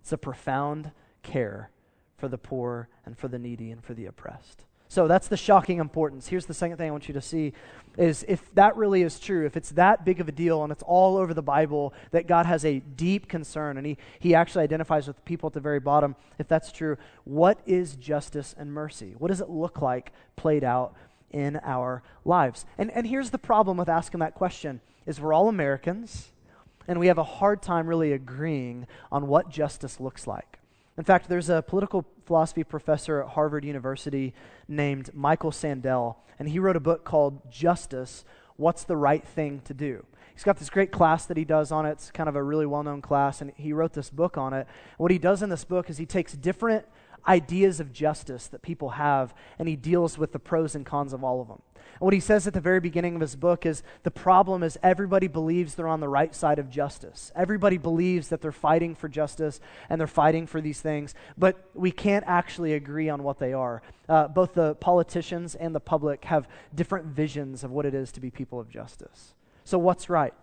It's 0.00 0.12
a 0.12 0.18
profound 0.18 0.92
care 1.22 1.70
for 2.16 2.28
the 2.28 2.38
poor 2.38 2.88
and 3.04 3.18
for 3.18 3.28
the 3.28 3.38
needy 3.38 3.70
and 3.70 3.84
for 3.84 3.94
the 3.94 4.06
oppressed. 4.06 4.64
So 4.92 5.08
that's 5.08 5.28
the 5.28 5.38
shocking 5.38 5.78
importance. 5.78 6.28
Here's 6.28 6.44
the 6.44 6.52
second 6.52 6.76
thing 6.76 6.88
I 6.88 6.90
want 6.90 7.08
you 7.08 7.14
to 7.14 7.22
see 7.22 7.54
is 7.96 8.26
if 8.28 8.54
that 8.56 8.76
really 8.76 9.00
is 9.00 9.18
true, 9.18 9.46
if 9.46 9.56
it's 9.56 9.70
that 9.70 10.04
big 10.04 10.20
of 10.20 10.28
a 10.28 10.32
deal 10.32 10.62
and 10.64 10.70
it's 10.70 10.82
all 10.82 11.16
over 11.16 11.32
the 11.32 11.40
Bible 11.40 11.94
that 12.10 12.26
God 12.26 12.44
has 12.44 12.62
a 12.66 12.80
deep 12.80 13.26
concern 13.26 13.78
and 13.78 13.86
he, 13.86 13.96
he 14.18 14.34
actually 14.34 14.64
identifies 14.64 15.06
with 15.06 15.24
people 15.24 15.46
at 15.46 15.54
the 15.54 15.60
very 15.60 15.80
bottom, 15.80 16.14
if 16.38 16.46
that's 16.46 16.70
true, 16.70 16.98
what 17.24 17.58
is 17.64 17.96
justice 17.96 18.54
and 18.58 18.70
mercy? 18.70 19.14
What 19.16 19.28
does 19.28 19.40
it 19.40 19.48
look 19.48 19.80
like 19.80 20.12
played 20.36 20.62
out 20.62 20.94
in 21.30 21.58
our 21.64 22.02
lives? 22.26 22.66
And, 22.76 22.90
and 22.90 23.06
here's 23.06 23.30
the 23.30 23.38
problem 23.38 23.78
with 23.78 23.88
asking 23.88 24.20
that 24.20 24.34
question 24.34 24.82
is 25.06 25.18
we're 25.18 25.32
all 25.32 25.48
Americans 25.48 26.32
and 26.86 27.00
we 27.00 27.06
have 27.06 27.16
a 27.16 27.24
hard 27.24 27.62
time 27.62 27.86
really 27.86 28.12
agreeing 28.12 28.86
on 29.10 29.26
what 29.26 29.48
justice 29.48 30.00
looks 30.00 30.26
like. 30.26 30.58
In 30.98 31.04
fact, 31.04 31.28
there's 31.28 31.48
a 31.48 31.62
political 31.62 32.04
philosophy 32.26 32.64
professor 32.64 33.22
at 33.22 33.30
Harvard 33.30 33.64
University 33.64 34.34
named 34.68 35.10
Michael 35.14 35.50
Sandel, 35.50 36.18
and 36.38 36.48
he 36.48 36.58
wrote 36.58 36.76
a 36.76 36.80
book 36.80 37.04
called 37.04 37.50
Justice 37.50 38.24
What's 38.56 38.84
the 38.84 38.96
Right 38.96 39.26
Thing 39.26 39.60
to 39.64 39.74
Do? 39.74 40.04
He's 40.34 40.44
got 40.44 40.58
this 40.58 40.70
great 40.70 40.92
class 40.92 41.26
that 41.26 41.36
he 41.36 41.44
does 41.44 41.72
on 41.72 41.86
it. 41.86 41.92
It's 41.92 42.10
kind 42.10 42.28
of 42.28 42.36
a 42.36 42.42
really 42.42 42.66
well 42.66 42.82
known 42.82 43.00
class, 43.00 43.40
and 43.40 43.52
he 43.56 43.72
wrote 43.72 43.94
this 43.94 44.10
book 44.10 44.36
on 44.36 44.52
it. 44.52 44.66
What 44.98 45.10
he 45.10 45.18
does 45.18 45.42
in 45.42 45.48
this 45.48 45.64
book 45.64 45.88
is 45.88 45.98
he 45.98 46.06
takes 46.06 46.34
different 46.34 46.86
ideas 47.26 47.80
of 47.80 47.92
justice 47.92 48.46
that 48.48 48.62
people 48.62 48.90
have, 48.90 49.34
and 49.58 49.68
he 49.68 49.76
deals 49.76 50.18
with 50.18 50.32
the 50.32 50.38
pros 50.38 50.74
and 50.74 50.84
cons 50.84 51.12
of 51.12 51.22
all 51.22 51.40
of 51.40 51.48
them. 51.48 51.62
And 52.02 52.06
what 52.06 52.14
he 52.14 52.20
says 52.20 52.46
at 52.46 52.54
the 52.54 52.60
very 52.60 52.80
beginning 52.80 53.14
of 53.14 53.20
his 53.20 53.36
book 53.36 53.64
is 53.64 53.82
the 54.02 54.10
problem 54.10 54.62
is 54.62 54.78
everybody 54.82 55.28
believes 55.28 55.74
they're 55.74 55.86
on 55.86 56.00
the 56.00 56.08
right 56.08 56.34
side 56.34 56.58
of 56.58 56.68
justice. 56.68 57.30
Everybody 57.36 57.78
believes 57.78 58.28
that 58.28 58.40
they're 58.40 58.50
fighting 58.50 58.94
for 58.94 59.08
justice 59.08 59.60
and 59.88 60.00
they're 60.00 60.08
fighting 60.08 60.46
for 60.46 60.60
these 60.60 60.80
things, 60.80 61.14
but 61.38 61.70
we 61.74 61.90
can't 61.90 62.24
actually 62.26 62.72
agree 62.74 63.08
on 63.08 63.22
what 63.22 63.38
they 63.38 63.52
are. 63.52 63.82
Uh, 64.08 64.28
both 64.28 64.54
the 64.54 64.74
politicians 64.76 65.54
and 65.54 65.74
the 65.74 65.80
public 65.80 66.24
have 66.24 66.48
different 66.74 67.06
visions 67.06 67.62
of 67.62 67.70
what 67.70 67.86
it 67.86 67.94
is 67.94 68.10
to 68.12 68.20
be 68.20 68.30
people 68.30 68.58
of 68.58 68.68
justice. 68.68 69.34
So, 69.64 69.78
what's 69.78 70.10
right? 70.10 70.34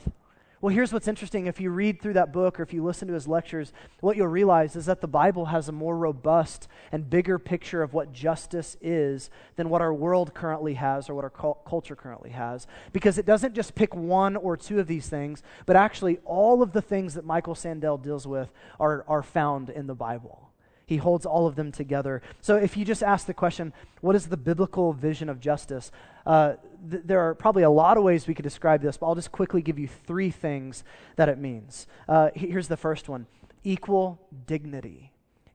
Well, 0.61 0.75
here's 0.75 0.91
what's 0.91 1.07
interesting. 1.07 1.47
If 1.47 1.61
you 1.61 1.69
read 1.69 2.01
through 2.01 2.13
that 2.13 2.33
book 2.33 2.59
or 2.59 2.63
if 2.63 2.73
you 2.73 2.83
listen 2.83 3.07
to 3.07 3.13
his 3.13 3.29
lectures, 3.29 3.71
what 4.01 4.17
you'll 4.17 4.27
realize 4.27 4.75
is 4.75 4.87
that 4.87 4.99
the 4.99 5.07
Bible 5.07 5.45
has 5.45 5.69
a 5.69 5.71
more 5.71 5.97
robust 5.97 6.67
and 6.91 7.09
bigger 7.09 7.39
picture 7.39 7.81
of 7.81 7.93
what 7.93 8.11
justice 8.11 8.75
is 8.81 9.29
than 9.55 9.69
what 9.69 9.81
our 9.81 9.93
world 9.93 10.33
currently 10.33 10.73
has 10.73 11.09
or 11.09 11.15
what 11.15 11.23
our 11.23 11.55
culture 11.65 11.95
currently 11.95 12.31
has. 12.31 12.67
Because 12.91 13.17
it 13.17 13.25
doesn't 13.25 13.55
just 13.55 13.73
pick 13.73 13.95
one 13.95 14.35
or 14.35 14.57
two 14.57 14.81
of 14.81 14.87
these 14.87 15.07
things, 15.07 15.43
but 15.65 15.77
actually 15.77 16.17
all 16.25 16.61
of 16.61 16.73
the 16.73 16.81
things 16.81 17.13
that 17.13 17.23
Michael 17.23 17.55
Sandel 17.55 17.97
deals 17.97 18.27
with 18.27 18.51
are, 18.81 19.05
are 19.07 19.23
found 19.23 19.69
in 19.69 19.87
the 19.87 19.95
Bible. 19.95 20.48
He 20.89 20.97
holds 20.97 21.23
all 21.23 21.45
of 21.45 21.55
them 21.55 21.71
together. 21.71 22.23
So 22.41 22.55
if 22.55 22.75
you 22.75 22.83
just 22.83 23.03
ask 23.03 23.27
the 23.27 23.33
question, 23.35 23.73
what 24.01 24.15
is 24.15 24.25
the 24.25 24.37
biblical 24.37 24.91
vision 24.91 25.29
of 25.29 25.39
justice? 25.39 25.91
Uh, 26.25 26.53
th- 26.89 27.03
there 27.05 27.19
are 27.19 27.35
probably 27.35 27.61
a 27.61 27.69
lot 27.69 27.95
of 27.95 28.03
ways 28.03 28.25
we 28.25 28.33
could 28.33 28.41
describe 28.41 28.81
this, 28.81 28.97
but 28.97 29.05
I'll 29.05 29.13
just 29.13 29.31
quickly 29.31 29.61
give 29.61 29.77
you 29.77 29.87
three 29.87 30.31
things 30.31 30.83
that 31.15 31.29
it 31.29 31.37
means. 31.37 31.85
Uh, 32.07 32.31
here's 32.33 32.69
the 32.69 32.75
first 32.75 33.07
one 33.07 33.27
equal 33.63 34.19
dignity. 34.47 35.11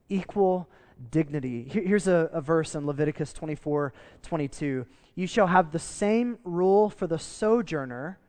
Equal 0.09 0.69
dignity. 1.11 1.65
Here, 1.65 1.83
here's 1.83 2.07
a, 2.07 2.31
a 2.33 2.41
verse 2.41 2.77
in 2.77 2.87
Leviticus 2.87 3.33
24 3.33 3.93
22. 4.23 4.87
You 5.17 5.27
shall 5.27 5.49
have 5.49 5.73
the 5.73 5.81
same 5.81 6.39
rule 6.45 6.91
for 6.91 7.09
the 7.09 7.19
sojourner 7.19 8.21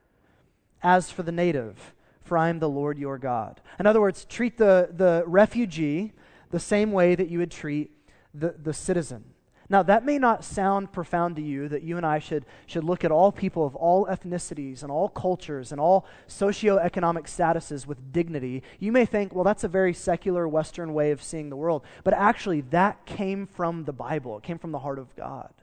as 0.82 1.12
for 1.12 1.22
the 1.22 1.32
native, 1.32 1.94
for 2.24 2.36
I 2.36 2.50
am 2.50 2.58
the 2.58 2.68
Lord 2.68 2.98
your 2.98 3.20
God. 3.20 3.62
In 3.80 3.86
other 3.86 4.02
words, 4.02 4.26
treat 4.26 4.58
the, 4.58 4.90
the 4.92 5.24
refugee 5.28 6.14
the 6.56 6.60
same 6.62 6.94
way 6.94 7.16
that 7.16 7.28
you 7.28 7.40
would 7.40 7.52
treat 7.52 7.92
the, 8.34 8.56
the 8.64 8.72
citizen. 8.72 9.26
Now, 9.68 9.84
that 9.84 10.06
may 10.06 10.18
not 10.18 10.46
sound 10.46 10.94
profound 10.94 11.36
to 11.36 11.42
you 11.42 11.68
that 11.68 11.84
you 11.84 11.98
and 11.98 12.06
I 12.06 12.20
should, 12.20 12.46
should 12.66 12.86
look 12.86 13.04
at 13.04 13.12
all 13.12 13.30
people 13.34 13.66
of 13.66 13.76
all 13.76 14.06
ethnicities 14.06 14.82
and 14.82 14.90
all 14.90 15.10
cultures 15.10 15.74
and 15.74 15.82
all 15.82 16.06
socioeconomic 16.30 17.24
statuses 17.24 17.86
with 17.86 18.14
dignity. 18.14 18.64
You 18.80 18.94
may 18.94 19.06
think, 19.06 19.36
well, 19.36 19.44
that's 19.44 19.66
a 19.66 19.68
very 19.68 19.94
secular 19.94 20.48
Western 20.48 20.94
way 20.94 21.12
of 21.12 21.22
seeing 21.22 21.50
the 21.50 21.58
world. 21.58 21.84
But 22.06 22.14
actually, 22.14 22.62
that 22.70 23.06
came 23.06 23.48
from 23.48 23.84
the 23.84 23.92
Bible, 23.92 24.38
it 24.38 24.44
came 24.44 24.58
from 24.58 24.72
the 24.72 24.80
heart 24.80 24.98
of 24.98 25.14
God. 25.18 25.54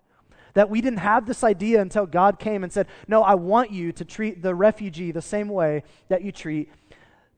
That 0.52 0.68
we 0.68 0.82
didn't 0.82 0.98
have 0.98 1.24
this 1.24 1.42
idea 1.42 1.80
until 1.80 2.04
God 2.04 2.38
came 2.38 2.64
and 2.64 2.70
said, 2.70 2.86
No, 3.08 3.22
I 3.22 3.34
want 3.36 3.70
you 3.70 3.92
to 3.92 4.04
treat 4.04 4.42
the 4.42 4.54
refugee 4.54 5.10
the 5.10 5.22
same 5.22 5.48
way 5.48 5.84
that 6.10 6.20
you 6.20 6.32
treat 6.32 6.68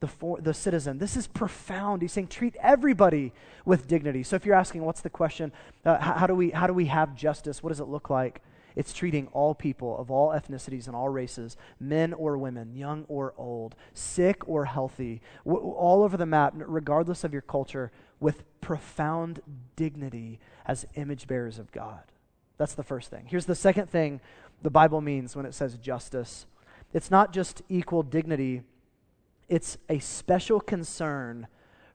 the, 0.04 0.08
for, 0.08 0.38
the 0.38 0.52
citizen. 0.52 0.98
This 0.98 1.16
is 1.16 1.26
profound. 1.26 2.02
He's 2.02 2.12
saying 2.12 2.28
treat 2.28 2.54
everybody 2.60 3.32
with 3.64 3.88
dignity. 3.88 4.22
So 4.22 4.36
if 4.36 4.44
you're 4.44 4.54
asking, 4.54 4.84
what's 4.84 5.00
the 5.00 5.08
question? 5.08 5.50
Uh, 5.82 5.96
how, 5.98 6.12
how, 6.12 6.26
do 6.26 6.34
we, 6.34 6.50
how 6.50 6.66
do 6.66 6.74
we 6.74 6.86
have 6.86 7.14
justice? 7.14 7.62
What 7.62 7.70
does 7.70 7.80
it 7.80 7.88
look 7.88 8.10
like? 8.10 8.42
It's 8.76 8.92
treating 8.92 9.28
all 9.28 9.54
people 9.54 9.96
of 9.96 10.10
all 10.10 10.28
ethnicities 10.28 10.88
and 10.88 10.94
all 10.94 11.08
races, 11.08 11.56
men 11.80 12.12
or 12.12 12.36
women, 12.36 12.74
young 12.74 13.06
or 13.08 13.32
old, 13.38 13.76
sick 13.94 14.46
or 14.46 14.66
healthy, 14.66 15.22
w- 15.46 15.64
all 15.70 16.02
over 16.02 16.18
the 16.18 16.26
map, 16.26 16.52
regardless 16.54 17.24
of 17.24 17.32
your 17.32 17.42
culture, 17.42 17.90
with 18.20 18.44
profound 18.60 19.40
dignity 19.74 20.38
as 20.66 20.84
image 20.96 21.26
bearers 21.26 21.58
of 21.58 21.72
God. 21.72 22.02
That's 22.58 22.74
the 22.74 22.82
first 22.82 23.10
thing. 23.10 23.24
Here's 23.26 23.46
the 23.46 23.54
second 23.54 23.88
thing 23.88 24.20
the 24.60 24.70
Bible 24.70 25.00
means 25.00 25.34
when 25.34 25.46
it 25.46 25.54
says 25.54 25.78
justice 25.78 26.46
it's 26.92 27.10
not 27.10 27.32
just 27.32 27.62
equal 27.68 28.04
dignity 28.04 28.62
it's 29.48 29.78
a 29.88 29.98
special 29.98 30.60
concern 30.60 31.46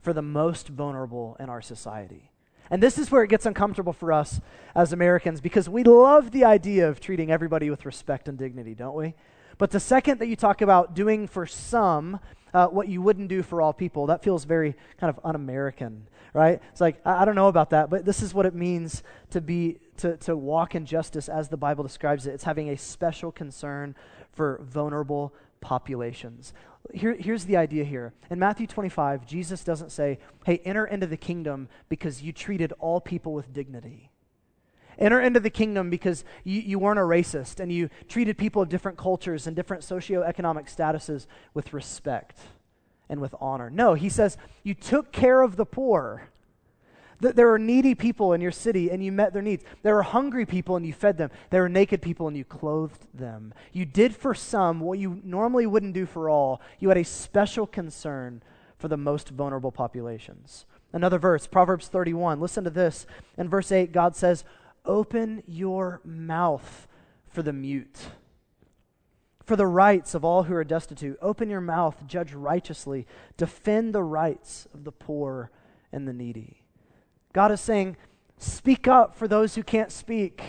for 0.01 0.13
the 0.13 0.21
most 0.21 0.69
vulnerable 0.69 1.35
in 1.39 1.49
our 1.49 1.61
society. 1.61 2.31
And 2.69 2.83
this 2.83 2.97
is 2.97 3.09
where 3.09 3.23
it 3.23 3.29
gets 3.29 3.45
uncomfortable 3.45 3.93
for 3.93 4.13
us 4.13 4.39
as 4.75 4.93
Americans 4.93 5.41
because 5.41 5.67
we 5.67 5.83
love 5.83 6.31
the 6.31 6.45
idea 6.45 6.87
of 6.87 6.99
treating 6.99 7.31
everybody 7.31 7.69
with 7.69 7.85
respect 7.85 8.27
and 8.27 8.37
dignity, 8.37 8.75
don't 8.75 8.95
we? 8.95 9.15
But 9.57 9.71
the 9.71 9.79
second 9.79 10.19
that 10.19 10.27
you 10.27 10.35
talk 10.35 10.61
about 10.61 10.93
doing 10.93 11.27
for 11.27 11.45
some 11.45 12.19
uh, 12.53 12.67
what 12.67 12.87
you 12.87 13.01
wouldn't 13.01 13.27
do 13.27 13.43
for 13.43 13.61
all 13.61 13.73
people, 13.73 14.07
that 14.07 14.23
feels 14.23 14.45
very 14.45 14.75
kind 14.97 15.09
of 15.09 15.19
un 15.23 15.35
American, 15.35 16.07
right? 16.33 16.61
It's 16.71 16.81
like, 16.81 16.99
I, 17.05 17.21
I, 17.21 17.25
don't 17.25 17.35
know 17.35 17.47
about 17.47 17.71
that, 17.71 17.89
but 17.89 18.05
this 18.05 18.21
is 18.21 18.33
what 18.33 18.45
it 18.45 18.53
means 18.53 19.03
to 19.31 19.41
be, 19.41 19.79
to, 19.97 20.17
to 20.17 20.35
walk 20.35 20.75
in 20.75 20.85
justice 20.85 21.29
as 21.29 21.49
the 21.49 21.57
Bible 21.57 21.83
describes 21.83 22.27
it. 22.27 22.33
It's 22.33 22.43
having 22.43 22.69
a 22.69 22.77
special 22.77 23.31
concern 23.31 23.95
for 24.31 24.59
vulnerable 24.63 25.33
populations. 25.61 26.53
Here, 26.93 27.15
here's 27.19 27.45
the 27.45 27.57
idea 27.57 27.83
here. 27.83 28.13
In 28.29 28.39
Matthew 28.39 28.67
25, 28.67 29.25
Jesus 29.25 29.63
doesn't 29.63 29.91
say, 29.91 30.19
hey, 30.45 30.61
enter 30.63 30.85
into 30.85 31.07
the 31.07 31.17
kingdom 31.17 31.67
because 31.89 32.21
you 32.21 32.31
treated 32.31 32.73
all 32.79 33.01
people 33.01 33.33
with 33.33 33.53
dignity. 33.53 34.09
Enter 34.97 35.21
into 35.21 35.39
the 35.39 35.49
kingdom 35.49 35.89
because 35.89 36.25
you, 36.43 36.59
you 36.59 36.79
weren't 36.79 36.99
a 36.99 37.03
racist 37.03 37.59
and 37.59 37.71
you 37.71 37.89
treated 38.09 38.37
people 38.37 38.61
of 38.61 38.69
different 38.69 38.97
cultures 38.97 39.47
and 39.47 39.55
different 39.55 39.83
socioeconomic 39.83 40.73
statuses 40.73 41.25
with 41.53 41.73
respect 41.73 42.37
and 43.09 43.19
with 43.19 43.33
honor. 43.39 43.69
No, 43.69 43.95
he 43.95 44.09
says, 44.09 44.37
you 44.63 44.73
took 44.73 45.11
care 45.11 45.41
of 45.41 45.55
the 45.55 45.65
poor. 45.65 46.29
There 47.21 47.51
are 47.51 47.59
needy 47.59 47.95
people 47.95 48.31
in 48.31 48.39
your 48.39 48.51
city 48.51 48.89
and 48.89 49.03
you 49.03 49.11
met 49.11 49.33
their 49.33 49.41
needs. 49.41 49.65
There 49.83 49.97
are 49.97 50.03
hungry 50.03 50.45
people 50.45 50.77
and 50.77 50.85
you 50.85 50.93
fed 50.93 51.17
them. 51.17 51.31
There 51.49 51.65
are 51.65 51.69
naked 51.69 52.01
people 52.01 52.29
and 52.29 52.37
you 52.37 52.45
clothed 52.45 53.07
them. 53.13 53.53
You 53.73 53.85
did 53.85 54.15
for 54.15 54.33
some 54.33 54.79
what 54.79 54.99
you 54.99 55.19
normally 55.25 55.65
wouldn't 55.65 55.93
do 55.93 56.05
for 56.05 56.29
all. 56.29 56.61
You 56.79 56.87
had 56.87 56.97
a 56.97 57.03
special 57.03 57.67
concern 57.67 58.41
for 58.77 58.87
the 58.87 58.95
most 58.95 59.29
vulnerable 59.29 59.71
populations. 59.71 60.65
Another 60.93 61.19
verse, 61.19 61.45
Proverbs 61.45 61.89
31. 61.89 62.39
Listen 62.39 62.63
to 62.63 62.69
this. 62.69 63.05
In 63.37 63.49
verse 63.49 63.71
8, 63.71 63.91
God 63.91 64.15
says, 64.15 64.45
Open 64.85 65.43
your 65.45 65.99
mouth 66.05 66.87
for 67.27 67.43
the 67.43 67.53
mute, 67.53 67.99
for 69.49 69.55
the 69.55 69.65
rights 69.65 70.13
of 70.13 70.23
all 70.23 70.43
who 70.43 70.53
are 70.53 70.63
destitute. 70.63 71.17
Open 71.23 71.49
your 71.49 71.59
mouth, 71.59 72.05
judge 72.05 72.35
righteously, 72.35 73.07
defend 73.35 73.95
the 73.95 74.03
rights 74.03 74.67
of 74.75 74.83
the 74.83 74.91
poor 74.91 75.49
and 75.91 76.07
the 76.07 76.13
needy. 76.13 76.61
God 77.33 77.51
is 77.51 77.59
saying, 77.59 77.97
Speak 78.37 78.87
up 78.87 79.15
for 79.15 79.27
those 79.27 79.55
who 79.55 79.63
can't 79.63 79.91
speak. 79.91 80.43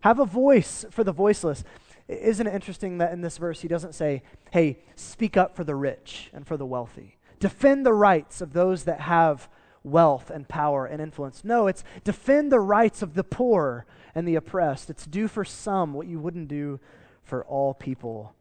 Have 0.00 0.18
a 0.18 0.24
voice 0.24 0.84
for 0.90 1.04
the 1.04 1.12
voiceless. 1.12 1.62
Isn't 2.08 2.48
it 2.48 2.54
interesting 2.54 2.98
that 2.98 3.12
in 3.12 3.20
this 3.20 3.38
verse 3.38 3.60
he 3.60 3.68
doesn't 3.68 3.94
say, 3.94 4.24
hey, 4.50 4.80
speak 4.96 5.36
up 5.36 5.54
for 5.54 5.62
the 5.62 5.76
rich 5.76 6.28
and 6.32 6.44
for 6.44 6.56
the 6.56 6.66
wealthy? 6.66 7.18
Defend 7.38 7.86
the 7.86 7.94
rights 7.94 8.40
of 8.40 8.52
those 8.52 8.82
that 8.82 9.02
have 9.02 9.48
wealth 9.84 10.28
and 10.28 10.48
power 10.48 10.86
and 10.86 11.00
influence. 11.00 11.44
No, 11.44 11.68
it's 11.68 11.84
defend 12.02 12.50
the 12.50 12.58
rights 12.58 13.00
of 13.00 13.14
the 13.14 13.22
poor 13.22 13.86
and 14.12 14.26
the 14.26 14.34
oppressed. 14.34 14.90
It's 14.90 15.06
do 15.06 15.28
for 15.28 15.44
some 15.44 15.94
what 15.94 16.08
you 16.08 16.18
wouldn't 16.18 16.48
do 16.48 16.80
for 17.28 17.44
all 17.44 17.74
people. 17.74 18.34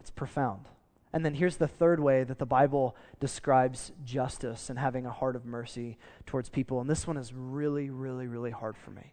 It's 0.00 0.10
profound. 0.10 0.66
And 1.12 1.24
then 1.24 1.34
here's 1.34 1.56
the 1.56 1.68
third 1.68 2.00
way 2.00 2.24
that 2.24 2.38
the 2.38 2.46
Bible 2.46 2.96
describes 3.20 3.92
justice 4.04 4.70
and 4.70 4.78
having 4.78 5.06
a 5.06 5.12
heart 5.12 5.36
of 5.36 5.44
mercy 5.44 5.98
towards 6.26 6.48
people. 6.48 6.80
And 6.80 6.88
this 6.88 7.06
one 7.06 7.16
is 7.16 7.32
really, 7.34 7.90
really, 7.90 8.26
really 8.26 8.50
hard 8.50 8.76
for 8.76 8.90
me. 8.90 9.12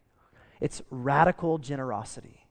It's 0.61 0.81
radical 0.89 1.57
generosity. 1.57 2.45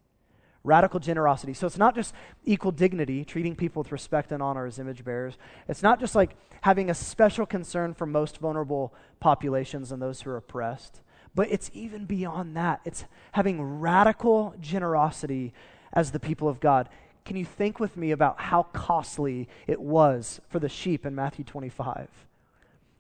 Radical 0.65 1.01
generosity. 1.01 1.55
So 1.55 1.67
it's 1.67 1.79
not 1.79 1.95
just 1.95 2.15
equal 2.45 2.73
dignity, 2.73 3.25
treating 3.25 3.57
people 3.57 3.83
with 3.83 3.93
respect 3.93 4.33
and 4.33 4.43
honor 4.43 4.67
as 4.67 4.79
image 4.79 5.03
bearers. 5.05 5.39
It's 5.67 5.83
not 5.83 5.99
just 5.99 6.15
like 6.15 6.37
having 6.61 6.91
a 6.91 6.95
special 6.95 7.47
concern 7.47 7.95
for 7.95 8.07
most 8.07 8.39
vulnerable 8.39 8.93
populations 9.19 9.93
and 9.93 10.03
those 10.03 10.21
who 10.21 10.31
are 10.31 10.37
oppressed, 10.37 11.01
but 11.35 11.51
it's 11.51 11.71
even 11.73 12.05
beyond 12.05 12.57
that. 12.57 12.81
It's 12.85 13.05
having 13.33 13.81
radical 13.81 14.55
generosity 14.61 15.55
as 15.93 16.11
the 16.11 16.21
people 16.21 16.49
of 16.49 16.61
God. 16.61 16.89
Can 17.25 17.37
you 17.37 17.45
think 17.45 17.79
with 17.79 17.97
me 17.97 18.11
about 18.11 18.41
how 18.41 18.65
costly 18.65 19.49
it 19.67 19.81
was 19.81 20.41
for 20.49 20.59
the 20.59 20.69
sheep 20.69 21.05
in 21.05 21.15
Matthew 21.15 21.45
25? 21.45 22.09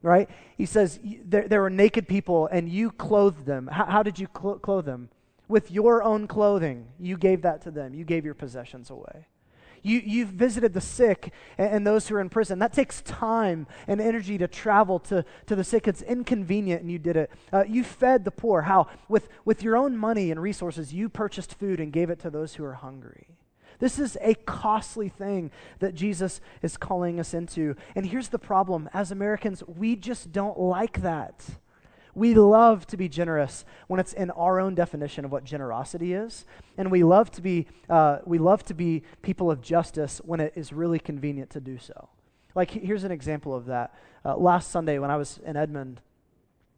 Right? 0.02 0.28
He 0.56 0.66
says, 0.66 1.00
There, 1.24 1.48
there 1.48 1.62
were 1.62 1.70
naked 1.70 2.06
people 2.06 2.46
and 2.46 2.68
you 2.68 2.90
clothed 2.90 3.46
them. 3.46 3.68
How, 3.68 3.86
how 3.86 4.02
did 4.02 4.18
you 4.18 4.28
cl- 4.34 4.58
clothe 4.58 4.84
them? 4.84 5.08
with 5.48 5.70
your 5.70 6.02
own 6.02 6.26
clothing. 6.26 6.86
You 7.00 7.16
gave 7.16 7.42
that 7.42 7.62
to 7.62 7.70
them. 7.70 7.94
You 7.94 8.04
gave 8.04 8.24
your 8.24 8.34
possessions 8.34 8.90
away. 8.90 9.26
You, 9.82 10.00
you've 10.04 10.30
visited 10.30 10.74
the 10.74 10.80
sick 10.80 11.32
and, 11.56 11.72
and, 11.72 11.86
those 11.86 12.08
who 12.08 12.16
are 12.16 12.20
in 12.20 12.28
prison. 12.28 12.58
That 12.58 12.72
takes 12.72 13.02
time 13.02 13.66
and 13.86 14.00
energy 14.00 14.38
to 14.38 14.48
travel 14.48 14.98
to, 15.00 15.24
to 15.46 15.56
the 15.56 15.64
sick. 15.64 15.88
It's 15.88 16.02
inconvenient, 16.02 16.82
and 16.82 16.90
you 16.90 16.98
did 16.98 17.16
it. 17.16 17.30
Uh, 17.52 17.64
you 17.66 17.84
fed 17.84 18.24
the 18.24 18.30
poor. 18.30 18.62
How? 18.62 18.88
With, 19.08 19.28
with 19.44 19.62
your 19.62 19.76
own 19.76 19.96
money 19.96 20.30
and 20.30 20.40
resources, 20.40 20.92
you 20.92 21.08
purchased 21.08 21.54
food 21.54 21.80
and 21.80 21.92
gave 21.92 22.10
it 22.10 22.18
to 22.20 22.30
those 22.30 22.54
who 22.54 22.64
are 22.64 22.74
hungry. 22.74 23.28
This 23.78 23.98
is 23.98 24.18
a 24.20 24.34
costly 24.34 25.08
thing 25.08 25.50
that 25.78 25.94
Jesus 25.94 26.40
is 26.62 26.76
calling 26.76 27.20
us 27.20 27.32
into. 27.32 27.76
And 27.94 28.06
here's 28.06 28.28
the 28.28 28.38
problem 28.38 28.88
as 28.92 29.12
Americans, 29.12 29.62
we 29.66 29.94
just 29.96 30.32
don't 30.32 30.58
like 30.58 31.02
that. 31.02 31.44
We 32.18 32.34
love 32.34 32.84
to 32.88 32.96
be 32.96 33.08
generous 33.08 33.64
when 33.86 34.00
it's 34.00 34.12
in 34.12 34.32
our 34.32 34.58
own 34.58 34.74
definition 34.74 35.24
of 35.24 35.30
what 35.30 35.44
generosity 35.44 36.14
is, 36.14 36.44
and 36.76 36.90
we 36.90 37.04
love 37.04 37.30
to 37.30 37.40
be 37.40 37.68
uh, 37.88 38.18
we 38.24 38.38
love 38.38 38.64
to 38.64 38.74
be 38.74 39.04
people 39.22 39.52
of 39.52 39.62
justice 39.62 40.20
when 40.24 40.40
it 40.40 40.52
is 40.56 40.72
really 40.72 40.98
convenient 40.98 41.50
to 41.50 41.60
do 41.60 41.78
so. 41.78 42.08
Like 42.56 42.72
here's 42.72 43.04
an 43.04 43.12
example 43.12 43.54
of 43.54 43.66
that. 43.66 43.94
Uh, 44.24 44.36
last 44.36 44.72
Sunday 44.72 44.98
when 44.98 45.12
I 45.12 45.16
was 45.16 45.38
in 45.46 45.56
Edmond, 45.56 46.00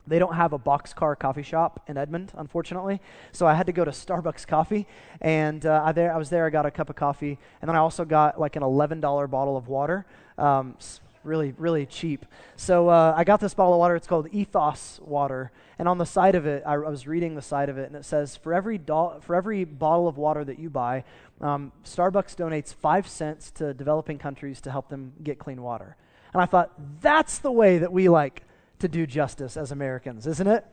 they 0.07 0.19
don't 0.19 0.35
have 0.35 0.53
a 0.53 0.59
boxcar 0.59 1.19
coffee 1.19 1.43
shop 1.43 1.85
in 1.87 1.97
Edmond, 1.97 2.33
unfortunately. 2.37 3.01
So 3.33 3.47
I 3.47 3.55
had 3.55 3.65
to 3.65 3.73
go 3.73 3.87
to 3.87 3.93
Starbucks 3.93 4.47
Coffee, 4.47 4.87
and 5.23 5.65
uh, 5.65 5.83
I, 5.87 5.93
there, 5.93 6.13
I 6.13 6.19
was 6.19 6.29
there. 6.29 6.45
I 6.45 6.51
got 6.51 6.67
a 6.67 6.71
cup 6.71 6.91
of 6.91 6.97
coffee, 6.97 7.39
and 7.63 7.69
then 7.69 7.77
I 7.77 7.79
also 7.79 8.05
got 8.05 8.39
like 8.39 8.57
an 8.57 8.63
$11 8.63 9.01
bottle 9.31 9.57
of 9.57 9.69
water. 9.69 10.05
Um, 10.37 10.77
really, 11.25 11.55
really 11.59 11.87
cheap. 11.87 12.27
So 12.57 12.89
uh, 12.89 13.15
I 13.17 13.25
got 13.25 13.41
this 13.41 13.55
bottle 13.55 13.75
of 13.75 13.79
water. 13.79 13.97
It's 13.97 14.07
called 14.07 14.29
Ethos 14.33 15.01
water. 15.03 15.53
And 15.79 15.89
on 15.89 15.99
the 15.99 16.07
side 16.07 16.35
of 16.35 16.47
it, 16.47 16.63
I, 16.67 16.75
I 16.75 16.77
was 16.77 17.07
reading 17.07 17.35
the 17.35 17.43
side 17.43 17.69
of 17.69 17.79
it, 17.79 17.87
and 17.87 17.97
it 17.97 18.05
says 18.05 18.37
for 18.37 18.53
every, 18.53 18.79
do- 18.79 19.15
for 19.21 19.35
every 19.35 19.65
bottle 19.65 20.09
of 20.09 20.19
water 20.19 20.45
that 20.45 20.59
you 20.59 20.71
buy, 20.71 21.05
um, 21.41 21.73
Starbucks 21.85 22.37
donates 22.37 22.75
five 22.75 23.09
cents 23.09 23.51
to 23.53 23.73
developing 23.73 24.19
countries 24.19 24.61
to 24.63 24.71
help 24.71 24.89
them 24.89 25.13
get 25.23 25.39
clean 25.39 25.63
water. 25.63 25.97
And 26.33 26.43
I 26.43 26.47
thought, 26.47 26.73
that's 27.01 27.39
the 27.39 27.51
way 27.51 27.79
that 27.79 27.93
we 27.93 28.09
like 28.09 28.43
to 28.81 28.89
do 28.89 29.07
justice 29.07 29.57
as 29.57 29.73
Americans, 29.73 30.27
isn't 30.27 30.47
it? 30.47 30.65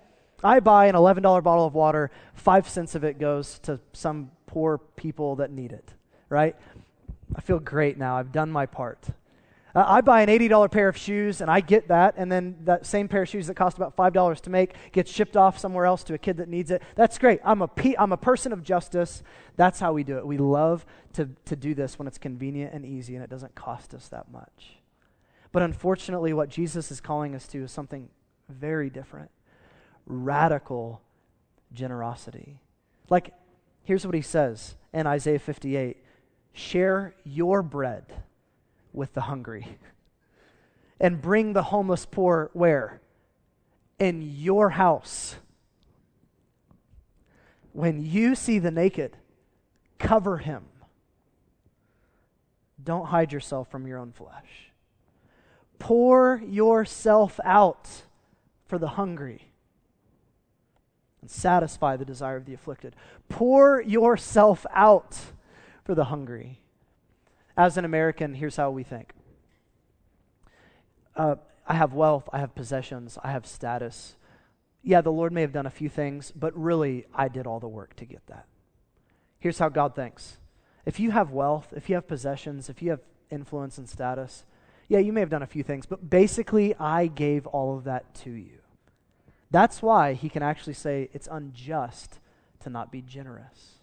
I 0.44 0.60
buy 0.60 0.86
an 0.86 0.96
$11 0.96 1.22
bottle 1.44 1.66
of 1.66 1.74
water, 1.74 2.12
five 2.34 2.70
cents 2.70 2.94
of 2.94 3.04
it 3.04 3.18
goes 3.18 3.60
to 3.60 3.80
some 3.94 4.32
poor 4.46 4.78
people 4.78 5.38
that 5.38 5.52
need 5.52 5.72
it, 5.72 5.94
right? 6.30 6.56
I 7.36 7.42
feel 7.42 7.60
great 7.60 7.98
now. 7.98 8.18
I've 8.18 8.32
done 8.32 8.52
my 8.52 8.66
part. 8.66 9.04
Uh, 9.78 9.86
I 9.88 10.02
buy 10.02 10.24
an 10.24 10.28
$80 10.28 10.72
pair 10.72 10.90
of 10.90 10.98
shoes 10.98 11.40
and 11.40 11.52
I 11.52 11.60
get 11.60 11.90
that, 11.90 12.16
and 12.18 12.32
then 12.32 12.56
that 12.64 12.88
same 12.88 13.08
pair 13.08 13.22
of 13.22 13.30
shoes 13.30 13.46
that 13.46 13.54
cost 13.54 13.78
about 13.78 13.96
$5 13.96 14.42
to 14.42 14.50
make 14.50 14.74
gets 14.92 15.12
shipped 15.12 15.38
off 15.38 15.60
somewhere 15.60 15.86
else 15.86 16.04
to 16.06 16.16
a 16.16 16.18
kid 16.18 16.38
that 16.38 16.50
needs 16.50 16.72
it. 16.72 16.82
That's 16.96 17.20
great. 17.20 17.42
I'm 17.46 17.62
a, 17.62 17.68
pe- 17.68 17.94
I'm 18.00 18.12
a 18.12 18.18
person 18.18 18.52
of 18.52 18.64
justice. 18.64 19.22
That's 19.56 19.80
how 19.80 19.94
we 19.94 20.04
do 20.04 20.18
it. 20.18 20.26
We 20.26 20.40
love 20.40 20.84
to, 21.14 21.30
to 21.46 21.56
do 21.56 21.76
this 21.76 22.00
when 22.00 22.08
it's 22.08 22.18
convenient 22.18 22.74
and 22.74 22.88
easy 22.88 23.14
and 23.14 23.24
it 23.24 23.30
doesn't 23.30 23.54
cost 23.54 23.94
us 23.94 24.08
that 24.08 24.32
much. 24.32 24.80
But 25.52 25.62
unfortunately, 25.62 26.34
what 26.34 26.50
Jesus 26.50 26.90
is 26.90 27.00
calling 27.00 27.36
us 27.36 27.48
to 27.50 27.66
is 27.66 27.72
something 27.72 28.10
very 28.50 28.90
different 28.90 29.30
radical 30.08 31.04
generosity. 31.72 32.62
Like, 33.12 33.32
here's 33.84 34.08
what 34.08 34.16
he 34.16 34.24
says 34.24 34.76
in 34.92 35.06
Isaiah 35.06 35.38
58 35.38 35.98
share 36.52 37.14
your 37.24 37.62
bread 37.62 38.24
with 38.98 39.14
the 39.14 39.22
hungry. 39.22 39.78
And 41.00 41.22
bring 41.22 41.54
the 41.54 41.64
homeless 41.64 42.06
poor 42.06 42.50
where? 42.54 43.00
In 44.00 44.22
your 44.22 44.72
house. 44.72 45.36
When 47.72 48.04
you 48.04 48.34
see 48.34 48.58
the 48.58 48.72
naked, 48.72 49.16
cover 50.00 50.40
him. 50.40 50.64
Don't 52.84 53.06
hide 53.06 53.32
yourself 53.32 53.70
from 53.70 53.86
your 53.86 54.00
own 54.00 54.12
flesh. 54.12 54.72
Pour 55.78 56.42
yourself 56.44 57.40
out 57.44 57.88
for 58.66 58.80
the 58.80 58.88
hungry 58.90 59.52
and 61.22 61.30
satisfy 61.30 61.96
the 61.96 62.06
desire 62.06 62.38
of 62.38 62.46
the 62.46 62.54
afflicted. 62.54 62.96
Pour 63.30 63.82
yourself 63.82 64.66
out 64.74 65.18
for 65.84 65.94
the 65.94 66.06
hungry 66.06 66.62
as 67.58 67.76
an 67.76 67.86
American, 67.86 68.36
here's 68.36 68.56
how 68.56 68.70
we 68.70 68.84
think 68.84 69.12
uh, 71.16 71.36
I 71.68 71.74
have 71.74 71.94
wealth, 71.94 72.30
I 72.32 72.40
have 72.40 72.56
possessions, 72.56 73.18
I 73.24 73.32
have 73.32 73.46
status. 73.46 74.16
Yeah, 74.84 75.02
the 75.02 75.12
Lord 75.12 75.34
may 75.34 75.42
have 75.42 75.52
done 75.52 75.66
a 75.66 75.72
few 75.72 75.90
things, 75.90 76.32
but 76.34 76.58
really, 76.58 77.06
I 77.14 77.28
did 77.28 77.48
all 77.48 77.60
the 77.60 77.68
work 77.68 77.96
to 77.98 78.06
get 78.06 78.26
that. 78.28 78.46
Here's 79.40 79.60
how 79.60 79.70
God 79.70 79.96
thinks 79.96 80.38
if 80.86 81.00
you 81.00 81.12
have 81.12 81.32
wealth, 81.32 81.74
if 81.76 81.90
you 81.90 81.96
have 81.96 82.08
possessions, 82.08 82.70
if 82.70 82.82
you 82.82 82.92
have 82.92 83.02
influence 83.30 83.78
and 83.78 83.90
status, 83.90 84.46
yeah, 84.88 85.00
you 85.00 85.12
may 85.12 85.20
have 85.20 85.30
done 85.30 85.44
a 85.44 85.48
few 85.48 85.64
things, 85.64 85.86
but 85.86 86.10
basically, 86.10 86.74
I 86.76 87.08
gave 87.08 87.46
all 87.48 87.76
of 87.76 87.84
that 87.84 88.14
to 88.24 88.32
you. 88.32 88.60
That's 89.52 89.82
why 89.82 90.14
he 90.14 90.30
can 90.30 90.44
actually 90.44 90.74
say 90.74 91.10
it's 91.14 91.28
unjust 91.30 92.20
to 92.62 92.70
not 92.70 92.92
be 92.92 93.02
generous. 93.02 93.77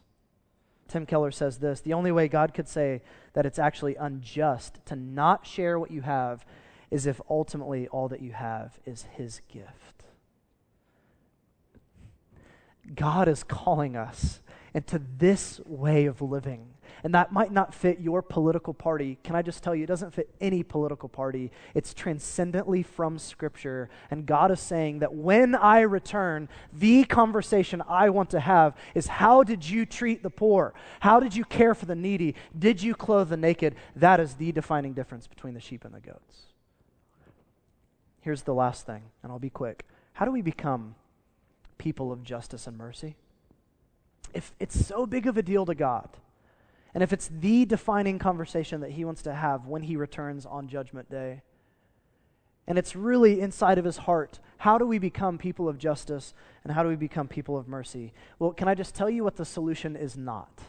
Tim 0.89 1.07
Keller 1.07 1.31
says 1.31 1.59
this 1.59 1.81
The 1.81 1.93
only 1.95 2.13
way 2.13 2.29
God 2.29 2.55
could 2.55 2.69
say 2.69 3.03
that 3.33 3.47
it's 3.47 3.59
actually 3.59 3.97
unjust 3.97 4.81
to 4.87 4.97
not 4.97 5.47
share 5.47 5.79
what 5.79 5.91
you 5.91 6.03
have 6.03 6.45
is 6.91 7.07
if 7.07 7.21
ultimately 7.29 7.89
all 7.89 8.09
that 8.09 8.23
you 8.23 8.33
have 8.33 8.79
is 8.85 9.07
His 9.17 9.41
gift. 9.49 10.05
God 12.95 13.29
is 13.29 13.43
calling 13.43 13.97
us 13.97 14.41
into 14.75 15.01
this 15.19 15.61
way 15.65 16.05
of 16.05 16.21
living 16.21 16.74
And 17.03 17.15
that 17.15 17.33
might 17.33 17.53
not 17.53 17.75
fit 17.75 18.01
your 18.01 18.23
political 18.23 18.73
party. 18.73 19.19
Can 19.25 19.35
I 19.35 19.43
just 19.43 19.63
tell 19.63 19.75
you, 19.75 19.85
it 19.85 19.89
doesn't 19.89 20.15
fit 20.15 20.35
any 20.41 20.63
political 20.63 21.09
party. 21.09 21.51
It's 21.75 21.93
transcendently 21.93 22.83
from 22.83 23.19
Scripture. 23.19 23.91
And 24.11 24.27
God 24.27 24.51
is 24.51 24.61
saying 24.61 25.01
that 25.01 25.15
when 25.15 25.55
I 25.55 25.81
return, 25.81 26.49
the 26.73 27.05
conversation 27.05 27.83
I 27.89 28.11
want 28.11 28.31
to 28.31 28.41
have 28.41 28.75
is 28.95 29.07
how 29.07 29.43
did 29.43 29.69
you 29.69 29.85
treat 29.85 30.23
the 30.23 30.31
poor? 30.31 30.73
How 31.01 31.21
did 31.21 31.35
you 31.35 31.45
care 31.45 31.75
for 31.75 31.87
the 31.87 31.95
needy? 31.95 32.35
Did 32.59 32.83
you 32.83 32.95
clothe 32.95 33.29
the 33.29 33.37
naked? 33.37 33.75
That 33.97 34.21
is 34.21 34.35
the 34.35 34.53
defining 34.53 34.93
difference 34.93 35.27
between 35.27 35.55
the 35.55 35.61
sheep 35.61 35.85
and 35.85 35.95
the 35.95 36.01
goats. 36.01 36.43
Here's 38.21 38.43
the 38.43 38.55
last 38.55 38.87
thing, 38.87 39.03
and 39.23 39.31
I'll 39.31 39.39
be 39.39 39.51
quick. 39.51 39.85
How 40.15 40.25
do 40.25 40.31
we 40.31 40.41
become 40.41 40.95
people 41.77 42.11
of 42.11 42.23
justice 42.23 42.67
and 42.67 42.79
mercy? 42.79 43.17
If 44.33 44.53
it's 44.59 44.87
so 44.87 45.05
big 45.05 45.27
of 45.27 45.37
a 45.37 45.43
deal 45.43 45.67
to 45.67 45.75
God, 45.75 46.09
and 46.95 47.03
if 47.03 47.13
it's 47.13 47.29
the 47.29 47.65
defining 47.65 48.19
conversation 48.19 48.81
that 48.81 48.93
He 48.93 49.05
wants 49.05 49.23
to 49.23 49.35
have 49.35 49.67
when 49.67 49.83
He 49.83 49.97
returns 49.97 50.47
on 50.47 50.69
Judgment 50.69 51.11
Day, 51.11 51.43
and 52.67 52.79
it's 52.79 52.97
really 52.97 53.41
inside 53.41 53.79
of 53.79 53.85
His 53.85 53.99
heart, 53.99 54.39
how 54.59 54.79
do 54.79 54.87
we 54.87 54.99
become 54.99 55.37
people 55.37 55.69
of 55.69 55.77
justice 55.77 56.33
and 56.63 56.73
how 56.73 56.83
do 56.83 56.89
we 56.89 56.97
become 56.97 57.29
people 57.29 57.59
of 57.59 57.69
mercy? 57.69 58.15
Well, 58.39 58.53
can 58.53 58.69
I 58.69 58.75
just 58.75 58.95
tell 58.95 59.11
you 59.11 59.25
what 59.25 59.37
the 59.37 59.45
solution 59.45 59.97
is 59.97 60.17
not? 60.17 60.63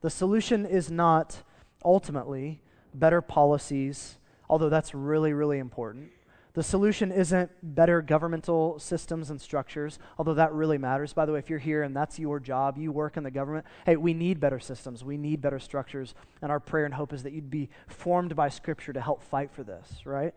The 0.00 0.10
solution 0.10 0.66
is 0.66 0.90
not 0.90 1.42
ultimately 1.84 2.62
better 2.94 3.20
policies, 3.20 4.16
although 4.48 4.70
that's 4.70 4.94
really, 4.94 5.32
really 5.32 5.58
important. 5.58 6.10
The 6.56 6.62
solution 6.62 7.12
isn't 7.12 7.50
better 7.62 8.00
governmental 8.00 8.78
systems 8.78 9.28
and 9.28 9.38
structures, 9.38 9.98
although 10.16 10.32
that 10.32 10.54
really 10.54 10.78
matters. 10.78 11.12
By 11.12 11.26
the 11.26 11.32
way, 11.32 11.38
if 11.38 11.50
you're 11.50 11.58
here 11.58 11.82
and 11.82 11.94
that's 11.94 12.18
your 12.18 12.40
job, 12.40 12.78
you 12.78 12.90
work 12.92 13.18
in 13.18 13.24
the 13.24 13.30
government, 13.30 13.66
hey, 13.84 13.96
we 13.96 14.14
need 14.14 14.40
better 14.40 14.58
systems, 14.58 15.04
we 15.04 15.18
need 15.18 15.42
better 15.42 15.58
structures, 15.58 16.14
and 16.40 16.50
our 16.50 16.58
prayer 16.58 16.86
and 16.86 16.94
hope 16.94 17.12
is 17.12 17.24
that 17.24 17.34
you'd 17.34 17.50
be 17.50 17.68
formed 17.88 18.34
by 18.34 18.48
Scripture 18.48 18.94
to 18.94 19.02
help 19.02 19.22
fight 19.22 19.50
for 19.52 19.64
this, 19.64 20.06
right? 20.06 20.32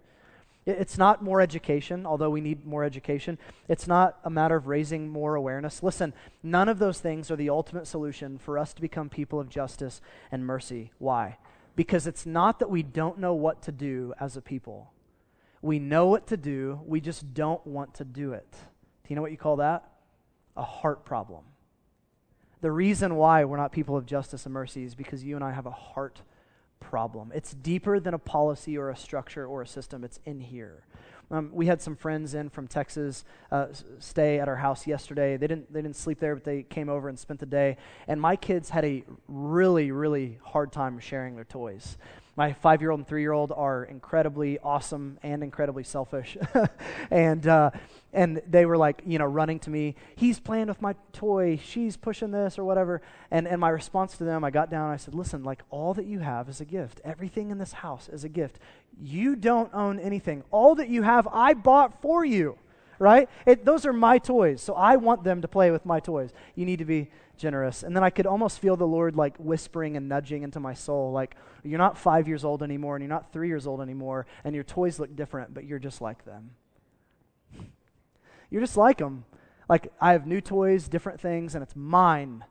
It's 0.65 0.97
not 0.97 1.23
more 1.23 1.39
education, 1.39 2.05
although 2.05 2.29
we 2.29 2.41
need 2.41 2.65
more 2.65 2.83
education. 2.83 3.37
It's 3.69 3.87
not 3.87 4.19
a 4.25 4.29
matter 4.29 4.57
of 4.57 4.67
raising 4.67 5.07
more 5.07 5.35
awareness. 5.35 5.81
Listen, 5.81 6.13
none 6.43 6.67
of 6.67 6.79
those 6.79 6.99
things 6.99 7.31
are 7.31 7.37
the 7.37 7.49
ultimate 7.49 7.87
solution 7.87 8.37
for 8.37 8.57
us 8.57 8.73
to 8.73 8.81
become 8.81 9.07
people 9.07 9.39
of 9.39 9.47
justice 9.47 10.01
and 10.33 10.45
mercy. 10.45 10.91
Why? 10.97 11.37
Because 11.77 12.07
it's 12.07 12.25
not 12.25 12.59
that 12.59 12.69
we 12.69 12.83
don't 12.83 13.19
know 13.19 13.33
what 13.33 13.61
to 13.61 13.71
do 13.71 14.13
as 14.19 14.35
a 14.35 14.41
people. 14.41 14.91
We 15.61 15.79
know 15.79 16.07
what 16.07 16.27
to 16.27 16.37
do, 16.37 16.79
we 16.85 17.01
just 17.01 17.33
don't 17.33 17.65
want 17.67 17.95
to 17.95 18.05
do 18.05 18.33
it. 18.33 18.51
Do 18.51 19.09
you 19.09 19.15
know 19.15 19.21
what 19.21 19.31
you 19.31 19.37
call 19.37 19.57
that? 19.57 19.89
A 20.55 20.63
heart 20.63 21.05
problem. 21.05 21.43
The 22.61 22.71
reason 22.71 23.15
why 23.15 23.45
we're 23.45 23.57
not 23.57 23.71
people 23.71 23.95
of 23.95 24.05
justice 24.05 24.45
and 24.45 24.53
mercy 24.53 24.83
is 24.83 24.95
because 24.95 25.23
you 25.23 25.35
and 25.35 25.43
I 25.43 25.51
have 25.51 25.65
a 25.65 25.71
heart 25.71 26.21
problem. 26.79 27.31
It's 27.33 27.53
deeper 27.53 27.99
than 27.99 28.13
a 28.13 28.19
policy 28.19 28.77
or 28.77 28.89
a 28.89 28.95
structure 28.95 29.45
or 29.45 29.61
a 29.61 29.67
system, 29.67 30.03
it's 30.03 30.19
in 30.25 30.39
here. 30.39 30.85
Um, 31.31 31.51
we 31.53 31.67
had 31.67 31.79
some 31.81 31.95
friends 31.95 32.33
in 32.33 32.49
from 32.49 32.67
Texas 32.67 33.23
uh, 33.51 33.67
stay 33.99 34.39
at 34.39 34.47
our 34.47 34.55
house 34.55 34.87
yesterday. 34.87 35.37
They 35.37 35.45
didn't, 35.45 35.71
they 35.71 35.81
didn't 35.81 35.95
sleep 35.95 36.19
there, 36.19 36.33
but 36.35 36.43
they 36.43 36.63
came 36.63 36.89
over 36.89 37.07
and 37.07 37.19
spent 37.19 37.39
the 37.39 37.45
day. 37.45 37.77
And 38.07 38.19
my 38.19 38.35
kids 38.35 38.71
had 38.71 38.83
a 38.83 39.03
really, 39.27 39.91
really 39.91 40.39
hard 40.43 40.71
time 40.71 40.97
sharing 40.99 41.35
their 41.35 41.45
toys. 41.45 41.97
My 42.39 42.53
five 42.53 42.79
year 42.79 42.91
old 42.91 43.01
and 43.01 43.05
three 43.05 43.19
year 43.19 43.33
old 43.33 43.51
are 43.51 43.83
incredibly 43.83 44.59
awesome 44.59 45.19
and 45.23 45.43
incredibly 45.43 45.83
selfish. 45.83 46.37
and, 47.11 47.45
uh, 47.45 47.71
and 48.13 48.41
they 48.47 48.65
were 48.65 48.77
like, 48.77 49.01
you 49.05 49.19
know, 49.19 49.25
running 49.25 49.59
to 49.59 49.69
me. 49.69 49.95
He's 50.15 50.39
playing 50.39 50.67
with 50.67 50.81
my 50.81 50.95
toy. 51.11 51.59
She's 51.61 51.97
pushing 51.97 52.31
this 52.31 52.57
or 52.57 52.63
whatever. 52.63 53.01
And, 53.29 53.45
and 53.45 53.59
my 53.59 53.67
response 53.67 54.15
to 54.19 54.23
them, 54.23 54.45
I 54.45 54.51
got 54.51 54.71
down 54.71 54.89
I 54.89 54.95
said, 54.95 55.15
listen, 55.15 55.43
like 55.43 55.63
all 55.69 55.93
that 55.95 56.05
you 56.05 56.19
have 56.19 56.47
is 56.47 56.61
a 56.61 56.65
gift. 56.65 57.01
Everything 57.03 57.51
in 57.51 57.57
this 57.57 57.73
house 57.73 58.07
is 58.07 58.23
a 58.23 58.29
gift. 58.29 58.57
You 58.97 59.35
don't 59.35 59.73
own 59.73 59.99
anything. 59.99 60.45
All 60.49 60.75
that 60.75 60.87
you 60.87 61.03
have, 61.03 61.27
I 61.33 61.53
bought 61.53 62.01
for 62.01 62.23
you 62.23 62.57
right? 63.01 63.29
It, 63.45 63.63
those 63.63 63.85
are 63.85 63.93
my 63.93 64.17
toys, 64.17 64.61
so 64.61 64.73
I 64.73 64.97
want 64.97 65.23
them 65.23 65.41
to 65.41 65.47
play 65.47 65.71
with 65.71 65.85
my 65.85 66.01
toys. 66.01 66.31
You 66.55 66.65
need 66.65 66.79
to 66.79 66.85
be 66.85 67.09
generous. 67.39 67.81
And 67.81 67.95
then 67.95 68.03
I 68.03 68.11
could 68.11 68.27
almost 68.27 68.59
feel 68.59 68.75
the 68.75 68.85
Lord 68.85 69.15
like 69.15 69.35
whispering 69.37 69.97
and 69.97 70.07
nudging 70.07 70.43
into 70.43 70.59
my 70.59 70.73
soul, 70.73 71.11
like, 71.11 71.35
you're 71.63 71.79
not 71.79 71.97
five 71.97 72.27
years 72.27 72.45
old 72.45 72.61
anymore, 72.61 72.95
and 72.95 73.03
you're 73.03 73.09
not 73.09 73.33
three 73.33 73.47
years 73.47 73.65
old 73.65 73.81
anymore, 73.81 74.27
and 74.43 74.53
your 74.53 74.63
toys 74.63 74.99
look 74.99 75.15
different, 75.15 75.53
but 75.53 75.65
you're 75.65 75.79
just 75.79 76.01
like 76.01 76.25
them. 76.25 76.51
You're 78.51 78.61
just 78.61 78.77
like 78.77 78.97
them. 78.97 79.25
Like, 79.67 79.91
I 80.01 80.13
have 80.13 80.25
new 80.25 80.41
toys, 80.41 80.87
different 80.87 81.21
things, 81.21 81.53
and 81.53 81.61
it's 81.61 81.75
mine. 81.75 82.43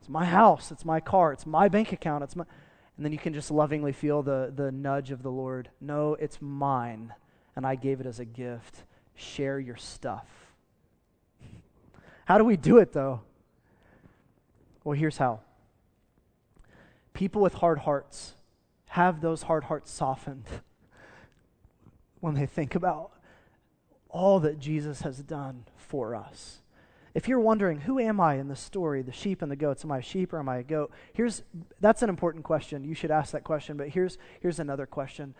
It's 0.00 0.08
my 0.08 0.24
house, 0.24 0.72
it's 0.72 0.84
my 0.84 0.98
car, 1.00 1.32
it's 1.32 1.44
my 1.44 1.68
bank 1.68 1.92
account, 1.92 2.24
it's 2.24 2.34
my. 2.34 2.44
And 2.96 3.04
then 3.04 3.12
you 3.12 3.18
can 3.18 3.34
just 3.34 3.50
lovingly 3.50 3.92
feel 3.92 4.22
the, 4.22 4.52
the 4.54 4.72
nudge 4.72 5.10
of 5.10 5.22
the 5.22 5.30
Lord. 5.30 5.70
No, 5.80 6.14
it's 6.14 6.38
mine, 6.40 7.14
and 7.56 7.66
I 7.66 7.74
gave 7.74 8.00
it 8.00 8.06
as 8.06 8.20
a 8.20 8.24
gift. 8.24 8.84
Share 9.14 9.58
your 9.58 9.76
stuff. 9.76 10.26
How 12.24 12.38
do 12.38 12.44
we 12.44 12.56
do 12.56 12.78
it, 12.78 12.92
though? 12.92 13.20
Well, 14.84 14.98
here's 14.98 15.18
how 15.18 15.40
people 17.12 17.42
with 17.42 17.54
hard 17.54 17.80
hearts 17.80 18.34
have 18.88 19.20
those 19.20 19.42
hard 19.42 19.64
hearts 19.64 19.90
softened 19.90 20.44
when 22.20 22.34
they 22.34 22.46
think 22.46 22.74
about 22.74 23.12
all 24.08 24.40
that 24.40 24.58
Jesus 24.58 25.02
has 25.02 25.18
done 25.18 25.64
for 25.76 26.14
us. 26.14 26.60
If 27.12 27.26
you're 27.26 27.40
wondering, 27.40 27.80
who 27.80 27.98
am 27.98 28.20
I 28.20 28.34
in 28.34 28.48
the 28.48 28.56
story, 28.56 29.02
the 29.02 29.12
sheep 29.12 29.42
and 29.42 29.50
the 29.50 29.56
goats? 29.56 29.84
Am 29.84 29.90
I 29.90 29.98
a 29.98 30.02
sheep 30.02 30.32
or 30.32 30.38
am 30.38 30.48
I 30.48 30.58
a 30.58 30.62
goat? 30.62 30.92
Here's 31.12 31.42
that's 31.80 32.02
an 32.02 32.08
important 32.08 32.44
question. 32.44 32.84
You 32.84 32.94
should 32.94 33.10
ask 33.10 33.32
that 33.32 33.42
question, 33.42 33.76
but 33.76 33.88
here's 33.88 34.16
here's 34.40 34.60
another 34.60 34.86
question 34.86 35.34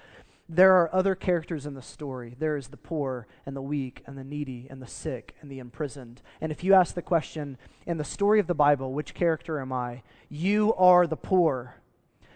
there 0.53 0.75
are 0.75 0.93
other 0.93 1.15
characters 1.15 1.65
in 1.65 1.75
the 1.75 1.83
story. 1.83 2.35
There 2.39 2.57
is 2.57 2.69
the 2.69 2.77
poor 2.77 3.29
and 3.47 3.55
the 3.55 3.63
weak 3.63 4.03
and 4.05 4.19
the 4.19 4.25
needy 4.25 4.67
and 4.69 4.83
the 4.83 4.87
sick 4.87 5.37
and 5.41 5.51
the 5.51 5.61
imprisoned. 5.61 6.23
And 6.41 6.51
if 6.51 6.65
you 6.65 6.75
ask 6.75 6.95
the 6.95 7.03
question, 7.03 7.57
in 7.87 7.99
the 7.99 8.05
story 8.05 8.41
of 8.41 8.49
the 8.49 8.55
Bible, 8.55 8.93
which 8.93 9.15
character 9.15 9.61
am 9.61 9.73
I? 9.73 10.03
You 10.29 10.75
are 10.75 11.07
the 11.07 11.17
poor. 11.17 11.77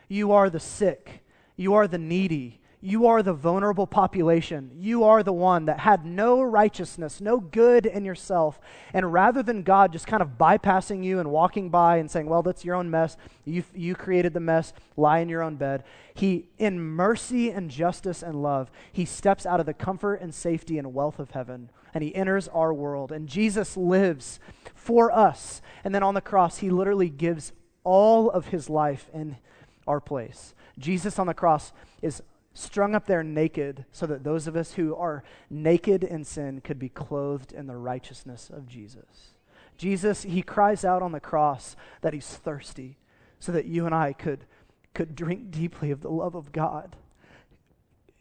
You 0.08 0.30
are 0.30 0.48
the 0.48 0.60
sick. 0.60 1.24
You 1.56 1.74
are 1.74 1.88
the 1.88 1.98
needy. 1.98 2.60
You 2.86 3.06
are 3.06 3.22
the 3.22 3.32
vulnerable 3.32 3.86
population. 3.86 4.70
You 4.76 5.04
are 5.04 5.22
the 5.22 5.32
one 5.32 5.64
that 5.64 5.80
had 5.80 6.04
no 6.04 6.42
righteousness, 6.42 7.18
no 7.18 7.40
good 7.40 7.86
in 7.86 8.04
yourself. 8.04 8.60
And 8.92 9.10
rather 9.10 9.42
than 9.42 9.62
God 9.62 9.90
just 9.90 10.06
kind 10.06 10.20
of 10.20 10.36
bypassing 10.36 11.02
you 11.02 11.18
and 11.18 11.30
walking 11.30 11.70
by 11.70 11.96
and 11.96 12.10
saying, 12.10 12.26
well, 12.26 12.42
that's 12.42 12.62
your 12.62 12.74
own 12.74 12.90
mess, 12.90 13.16
you, 13.46 13.64
you 13.74 13.94
created 13.94 14.34
the 14.34 14.40
mess, 14.40 14.74
lie 14.98 15.20
in 15.20 15.30
your 15.30 15.42
own 15.42 15.56
bed, 15.56 15.82
He, 16.12 16.50
in 16.58 16.78
mercy 16.78 17.50
and 17.50 17.70
justice 17.70 18.22
and 18.22 18.42
love, 18.42 18.70
He 18.92 19.06
steps 19.06 19.46
out 19.46 19.60
of 19.60 19.66
the 19.66 19.72
comfort 19.72 20.16
and 20.16 20.34
safety 20.34 20.76
and 20.76 20.92
wealth 20.92 21.18
of 21.18 21.30
heaven 21.30 21.70
and 21.94 22.04
He 22.04 22.14
enters 22.14 22.48
our 22.48 22.74
world. 22.74 23.12
And 23.12 23.30
Jesus 23.30 23.78
lives 23.78 24.40
for 24.74 25.10
us. 25.10 25.62
And 25.84 25.94
then 25.94 26.02
on 26.02 26.12
the 26.12 26.20
cross, 26.20 26.58
He 26.58 26.68
literally 26.68 27.08
gives 27.08 27.54
all 27.82 28.28
of 28.28 28.48
His 28.48 28.68
life 28.68 29.08
in 29.14 29.38
our 29.86 30.00
place. 30.00 30.54
Jesus 30.78 31.18
on 31.18 31.26
the 31.26 31.32
cross 31.32 31.72
is 32.02 32.22
strung 32.54 32.94
up 32.94 33.06
there 33.06 33.22
naked 33.22 33.84
so 33.92 34.06
that 34.06 34.22
those 34.22 34.46
of 34.46 34.56
us 34.56 34.74
who 34.74 34.94
are 34.94 35.24
naked 35.50 36.04
in 36.04 36.24
sin 36.24 36.60
could 36.60 36.78
be 36.78 36.88
clothed 36.88 37.52
in 37.52 37.66
the 37.66 37.76
righteousness 37.76 38.48
of 38.48 38.68
Jesus. 38.68 39.34
Jesus, 39.76 40.22
he 40.22 40.40
cries 40.40 40.84
out 40.84 41.02
on 41.02 41.12
the 41.12 41.20
cross 41.20 41.74
that 42.00 42.14
he's 42.14 42.28
thirsty 42.28 42.96
so 43.40 43.50
that 43.50 43.66
you 43.66 43.86
and 43.86 43.94
I 43.94 44.12
could, 44.12 44.46
could 44.94 45.16
drink 45.16 45.50
deeply 45.50 45.90
of 45.90 46.00
the 46.00 46.10
love 46.10 46.36
of 46.36 46.52
God. 46.52 46.94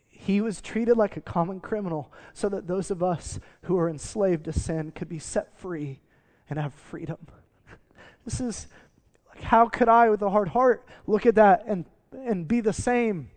He 0.09 0.41
was 0.41 0.61
treated 0.61 0.97
like 0.97 1.15
a 1.15 1.21
common 1.21 1.59
criminal 1.59 2.11
so 2.33 2.49
that 2.49 2.67
those 2.67 2.89
of 2.89 3.03
us 3.03 3.39
who 3.63 3.77
are 3.77 3.89
enslaved 3.89 4.45
to 4.45 4.53
sin 4.53 4.91
could 4.91 5.09
be 5.09 5.19
set 5.19 5.57
free 5.59 5.99
and 6.49 6.57
have 6.59 6.73
freedom. 6.73 7.17
This 8.25 8.39
is 8.39 8.67
like, 9.27 9.43
how 9.43 9.67
could 9.67 9.89
I, 9.89 10.09
with 10.09 10.21
a 10.21 10.29
hard 10.29 10.47
heart, 10.47 10.85
look 11.05 11.25
at 11.25 11.35
that 11.35 11.65
and, 11.67 11.83
and 12.13 12.47
be 12.47 12.61
the 12.61 12.71
same? 12.71 13.31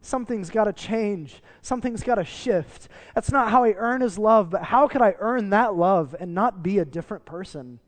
Something's 0.00 0.50
got 0.50 0.64
to 0.64 0.72
change. 0.72 1.42
Something's 1.62 2.02
got 2.02 2.16
to 2.16 2.24
shift. 2.24 2.88
That's 3.14 3.32
not 3.32 3.50
how 3.50 3.64
I 3.64 3.72
earn 3.72 4.00
his 4.00 4.18
love, 4.18 4.50
but 4.50 4.64
how 4.64 4.88
could 4.88 5.02
I 5.02 5.14
earn 5.18 5.50
that 5.50 5.74
love 5.74 6.14
and 6.18 6.34
not 6.34 6.62
be 6.62 6.78
a 6.78 6.84
different 6.84 7.24
person? 7.24 7.80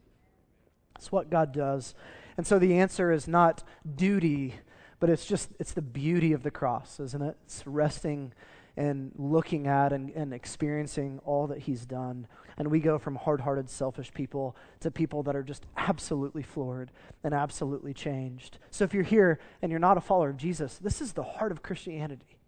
That's 0.94 1.10
what 1.10 1.30
God 1.30 1.52
does. 1.52 1.94
And 2.36 2.46
so 2.46 2.58
the 2.58 2.78
answer 2.78 3.12
is 3.12 3.26
not 3.26 3.62
duty, 3.96 4.54
but 5.00 5.10
it's 5.10 5.26
just, 5.26 5.50
it's 5.58 5.72
the 5.72 5.82
beauty 5.82 6.32
of 6.32 6.42
the 6.42 6.50
cross, 6.50 7.00
isn't 7.00 7.22
it? 7.22 7.36
It's 7.44 7.66
resting 7.66 8.32
and 8.76 9.12
looking 9.16 9.66
at 9.66 9.92
and, 9.92 10.10
and 10.10 10.32
experiencing 10.32 11.20
all 11.24 11.46
that 11.46 11.58
he's 11.58 11.84
done. 11.84 12.26
And 12.56 12.70
we 12.70 12.80
go 12.80 12.98
from 12.98 13.16
hard 13.16 13.40
hearted, 13.40 13.68
selfish 13.68 14.12
people 14.12 14.56
to 14.80 14.90
people 14.90 15.22
that 15.24 15.36
are 15.36 15.42
just 15.42 15.66
absolutely 15.76 16.42
floored 16.42 16.90
and 17.24 17.34
absolutely 17.34 17.92
changed. 17.92 18.58
So 18.70 18.84
if 18.84 18.94
you're 18.94 19.02
here 19.02 19.38
and 19.60 19.70
you're 19.70 19.78
not 19.78 19.98
a 19.98 20.00
follower 20.00 20.30
of 20.30 20.36
Jesus, 20.36 20.78
this 20.78 21.00
is 21.00 21.12
the 21.12 21.22
heart 21.22 21.52
of 21.52 21.62
Christianity. 21.62 22.38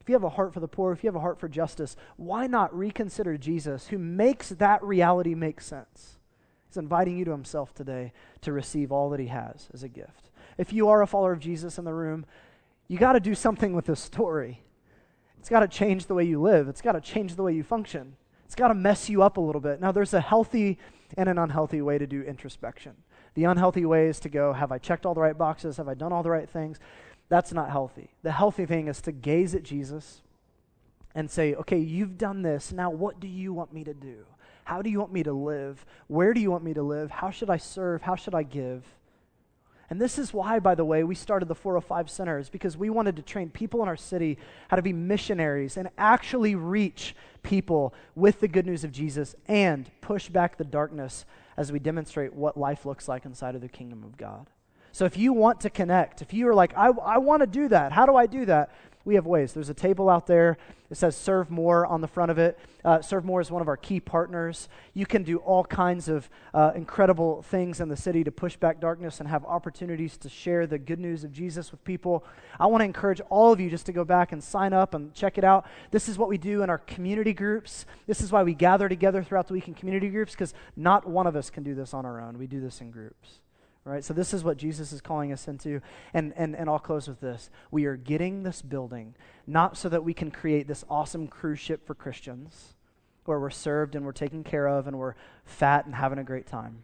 If 0.00 0.08
you 0.08 0.14
have 0.14 0.24
a 0.24 0.30
heart 0.30 0.54
for 0.54 0.60
the 0.60 0.68
poor, 0.68 0.92
if 0.92 1.04
you 1.04 1.08
have 1.08 1.16
a 1.16 1.20
heart 1.20 1.38
for 1.38 1.48
justice, 1.48 1.96
why 2.16 2.46
not 2.46 2.76
reconsider 2.76 3.36
Jesus 3.36 3.88
who 3.88 3.98
makes 3.98 4.50
that 4.50 4.82
reality 4.82 5.34
make 5.34 5.60
sense? 5.60 6.18
He's 6.68 6.76
inviting 6.76 7.18
you 7.18 7.24
to 7.26 7.30
himself 7.30 7.74
today 7.74 8.12
to 8.42 8.52
receive 8.52 8.92
all 8.92 9.10
that 9.10 9.20
he 9.20 9.26
has 9.26 9.68
as 9.72 9.82
a 9.82 9.88
gift. 9.88 10.30
if 10.56 10.72
you 10.72 10.88
are 10.88 11.02
a 11.02 11.06
follower 11.06 11.32
of 11.32 11.40
Jesus 11.40 11.78
in 11.78 11.84
the 11.84 11.94
room, 11.94 12.26
you 12.88 12.98
got 12.98 13.12
to 13.12 13.20
do 13.20 13.34
something 13.34 13.74
with 13.74 13.86
this 13.86 14.00
story. 14.00 14.62
It's 15.40 15.48
got 15.48 15.60
to 15.60 15.68
change 15.68 16.06
the 16.06 16.14
way 16.14 16.24
you 16.24 16.40
live, 16.40 16.68
it's 16.68 16.82
got 16.82 16.92
to 16.92 17.00
change 17.00 17.36
the 17.36 17.42
way 17.42 17.54
you 17.54 17.62
function, 17.62 18.16
it's 18.44 18.54
got 18.54 18.68
to 18.68 18.74
mess 18.74 19.08
you 19.08 19.22
up 19.22 19.36
a 19.36 19.40
little 19.40 19.60
bit. 19.60 19.80
Now, 19.80 19.92
there's 19.92 20.14
a 20.14 20.20
healthy 20.20 20.78
and 21.16 21.28
an 21.28 21.38
unhealthy 21.38 21.80
way 21.80 21.98
to 21.98 22.06
do 22.06 22.22
introspection. 22.22 22.94
The 23.34 23.44
unhealthy 23.44 23.84
way 23.84 24.08
is 24.08 24.20
to 24.20 24.28
go, 24.28 24.52
Have 24.52 24.72
I 24.72 24.78
checked 24.78 25.06
all 25.06 25.14
the 25.14 25.20
right 25.20 25.36
boxes? 25.36 25.76
Have 25.76 25.88
I 25.88 25.94
done 25.94 26.12
all 26.12 26.22
the 26.22 26.30
right 26.30 26.48
things? 26.48 26.78
That's 27.28 27.52
not 27.52 27.70
healthy. 27.70 28.10
The 28.22 28.32
healthy 28.32 28.66
thing 28.66 28.88
is 28.88 29.00
to 29.02 29.12
gaze 29.12 29.54
at 29.54 29.62
Jesus 29.62 30.22
and 31.14 31.30
say, 31.30 31.54
Okay, 31.54 31.78
you've 31.78 32.18
done 32.18 32.42
this. 32.42 32.72
Now, 32.72 32.90
what 32.90 33.20
do 33.20 33.28
you 33.28 33.52
want 33.52 33.72
me 33.72 33.84
to 33.84 33.94
do? 33.94 34.24
How 34.64 34.82
do 34.82 34.90
you 34.90 34.98
want 34.98 35.12
me 35.12 35.22
to 35.22 35.32
live? 35.32 35.86
Where 36.08 36.34
do 36.34 36.40
you 36.40 36.50
want 36.50 36.64
me 36.64 36.74
to 36.74 36.82
live? 36.82 37.10
How 37.10 37.30
should 37.30 37.48
I 37.48 37.56
serve? 37.56 38.02
How 38.02 38.16
should 38.16 38.34
I 38.34 38.42
give? 38.42 38.84
And 39.90 40.00
this 40.00 40.18
is 40.18 40.34
why, 40.34 40.58
by 40.58 40.74
the 40.74 40.84
way, 40.84 41.02
we 41.02 41.14
started 41.14 41.48
the 41.48 41.54
405 41.54 42.10
Centers, 42.10 42.50
because 42.50 42.76
we 42.76 42.90
wanted 42.90 43.16
to 43.16 43.22
train 43.22 43.48
people 43.48 43.82
in 43.82 43.88
our 43.88 43.96
city 43.96 44.38
how 44.68 44.76
to 44.76 44.82
be 44.82 44.92
missionaries 44.92 45.76
and 45.76 45.88
actually 45.96 46.54
reach 46.54 47.14
people 47.42 47.94
with 48.14 48.40
the 48.40 48.48
good 48.48 48.66
news 48.66 48.84
of 48.84 48.92
Jesus 48.92 49.34
and 49.46 49.90
push 50.02 50.28
back 50.28 50.58
the 50.58 50.64
darkness 50.64 51.24
as 51.56 51.72
we 51.72 51.78
demonstrate 51.78 52.34
what 52.34 52.56
life 52.56 52.84
looks 52.84 53.08
like 53.08 53.24
inside 53.24 53.54
of 53.54 53.62
the 53.62 53.68
kingdom 53.68 54.04
of 54.04 54.16
God. 54.16 54.48
So 54.92 55.04
if 55.04 55.16
you 55.16 55.32
want 55.32 55.60
to 55.60 55.70
connect, 55.70 56.22
if 56.22 56.32
you 56.34 56.48
are 56.48 56.54
like, 56.54 56.76
I, 56.76 56.88
I 56.88 57.18
want 57.18 57.40
to 57.40 57.46
do 57.46 57.68
that, 57.68 57.92
how 57.92 58.04
do 58.04 58.14
I 58.14 58.26
do 58.26 58.44
that? 58.46 58.70
We 59.08 59.14
have 59.14 59.24
ways. 59.24 59.54
There's 59.54 59.70
a 59.70 59.74
table 59.74 60.10
out 60.10 60.26
there. 60.26 60.58
It 60.90 60.98
says 60.98 61.16
Serve 61.16 61.50
Moore 61.50 61.86
on 61.86 62.02
the 62.02 62.06
front 62.06 62.30
of 62.30 62.36
it. 62.36 62.58
Uh, 62.84 63.00
Serve 63.00 63.24
Moore 63.24 63.40
is 63.40 63.50
one 63.50 63.62
of 63.62 63.68
our 63.68 63.76
key 63.78 64.00
partners. 64.00 64.68
You 64.92 65.06
can 65.06 65.22
do 65.22 65.38
all 65.38 65.64
kinds 65.64 66.10
of 66.10 66.28
uh, 66.52 66.72
incredible 66.74 67.40
things 67.40 67.80
in 67.80 67.88
the 67.88 67.96
city 67.96 68.22
to 68.22 68.30
push 68.30 68.56
back 68.56 68.82
darkness 68.82 69.18
and 69.18 69.26
have 69.30 69.46
opportunities 69.46 70.18
to 70.18 70.28
share 70.28 70.66
the 70.66 70.76
good 70.76 70.98
news 70.98 71.24
of 71.24 71.32
Jesus 71.32 71.70
with 71.70 71.82
people. 71.84 72.22
I 72.60 72.66
want 72.66 72.82
to 72.82 72.84
encourage 72.84 73.22
all 73.30 73.50
of 73.50 73.60
you 73.60 73.70
just 73.70 73.86
to 73.86 73.92
go 73.92 74.04
back 74.04 74.32
and 74.32 74.44
sign 74.44 74.74
up 74.74 74.92
and 74.92 75.14
check 75.14 75.38
it 75.38 75.44
out. 75.44 75.64
This 75.90 76.06
is 76.06 76.18
what 76.18 76.28
we 76.28 76.36
do 76.36 76.62
in 76.62 76.68
our 76.68 76.76
community 76.76 77.32
groups. 77.32 77.86
This 78.06 78.20
is 78.20 78.30
why 78.30 78.42
we 78.42 78.52
gather 78.52 78.90
together 78.90 79.22
throughout 79.22 79.48
the 79.48 79.54
week 79.54 79.68
in 79.68 79.74
community 79.74 80.10
groups 80.10 80.32
because 80.32 80.52
not 80.76 81.08
one 81.08 81.26
of 81.26 81.34
us 81.34 81.48
can 81.48 81.62
do 81.62 81.74
this 81.74 81.94
on 81.94 82.04
our 82.04 82.20
own. 82.20 82.36
We 82.36 82.46
do 82.46 82.60
this 82.60 82.82
in 82.82 82.90
groups. 82.90 83.40
Right? 83.88 84.04
So 84.04 84.12
this 84.12 84.34
is 84.34 84.44
what 84.44 84.58
Jesus 84.58 84.92
is 84.92 85.00
calling 85.00 85.32
us 85.32 85.48
into. 85.48 85.80
And, 86.12 86.34
and, 86.36 86.54
and 86.54 86.68
I'll 86.68 86.78
close 86.78 87.08
with 87.08 87.20
this. 87.20 87.48
We 87.70 87.86
are 87.86 87.96
getting 87.96 88.42
this 88.42 88.60
building 88.60 89.14
not 89.46 89.76
so 89.78 89.88
that 89.88 90.04
we 90.04 90.12
can 90.12 90.30
create 90.30 90.68
this 90.68 90.84
awesome 90.90 91.26
cruise 91.26 91.58
ship 91.58 91.86
for 91.86 91.94
Christians 91.94 92.74
where 93.24 93.40
we're 93.40 93.50
served 93.50 93.94
and 93.94 94.04
we're 94.04 94.12
taken 94.12 94.44
care 94.44 94.66
of 94.66 94.86
and 94.86 94.98
we're 94.98 95.14
fat 95.44 95.86
and 95.86 95.94
having 95.94 96.18
a 96.18 96.24
great 96.24 96.46
time. 96.46 96.82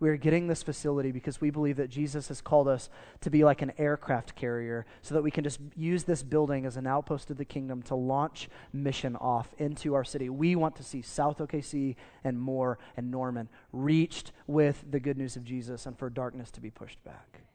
We 0.00 0.08
are 0.10 0.16
getting 0.16 0.46
this 0.46 0.62
facility 0.62 1.10
because 1.10 1.40
we 1.40 1.50
believe 1.50 1.76
that 1.76 1.90
Jesus 1.90 2.28
has 2.28 2.40
called 2.40 2.68
us 2.68 2.88
to 3.20 3.30
be 3.30 3.44
like 3.44 3.62
an 3.62 3.72
aircraft 3.78 4.34
carrier 4.34 4.86
so 5.02 5.14
that 5.14 5.22
we 5.22 5.30
can 5.30 5.44
just 5.44 5.60
use 5.76 6.04
this 6.04 6.22
building 6.22 6.66
as 6.66 6.76
an 6.76 6.86
outpost 6.86 7.30
of 7.30 7.36
the 7.36 7.44
kingdom 7.44 7.82
to 7.82 7.94
launch 7.94 8.48
mission 8.72 9.16
off 9.16 9.54
into 9.58 9.94
our 9.94 10.04
city. 10.04 10.28
We 10.28 10.54
want 10.56 10.76
to 10.76 10.84
see 10.84 11.02
South 11.02 11.38
OKC 11.38 11.96
and 12.22 12.40
Moore 12.40 12.78
and 12.96 13.10
Norman 13.10 13.48
reached 13.72 14.32
with 14.46 14.84
the 14.88 15.00
good 15.00 15.18
news 15.18 15.36
of 15.36 15.44
Jesus 15.44 15.86
and 15.86 15.98
for 15.98 16.10
darkness 16.10 16.50
to 16.52 16.60
be 16.60 16.70
pushed 16.70 17.02
back. 17.02 17.47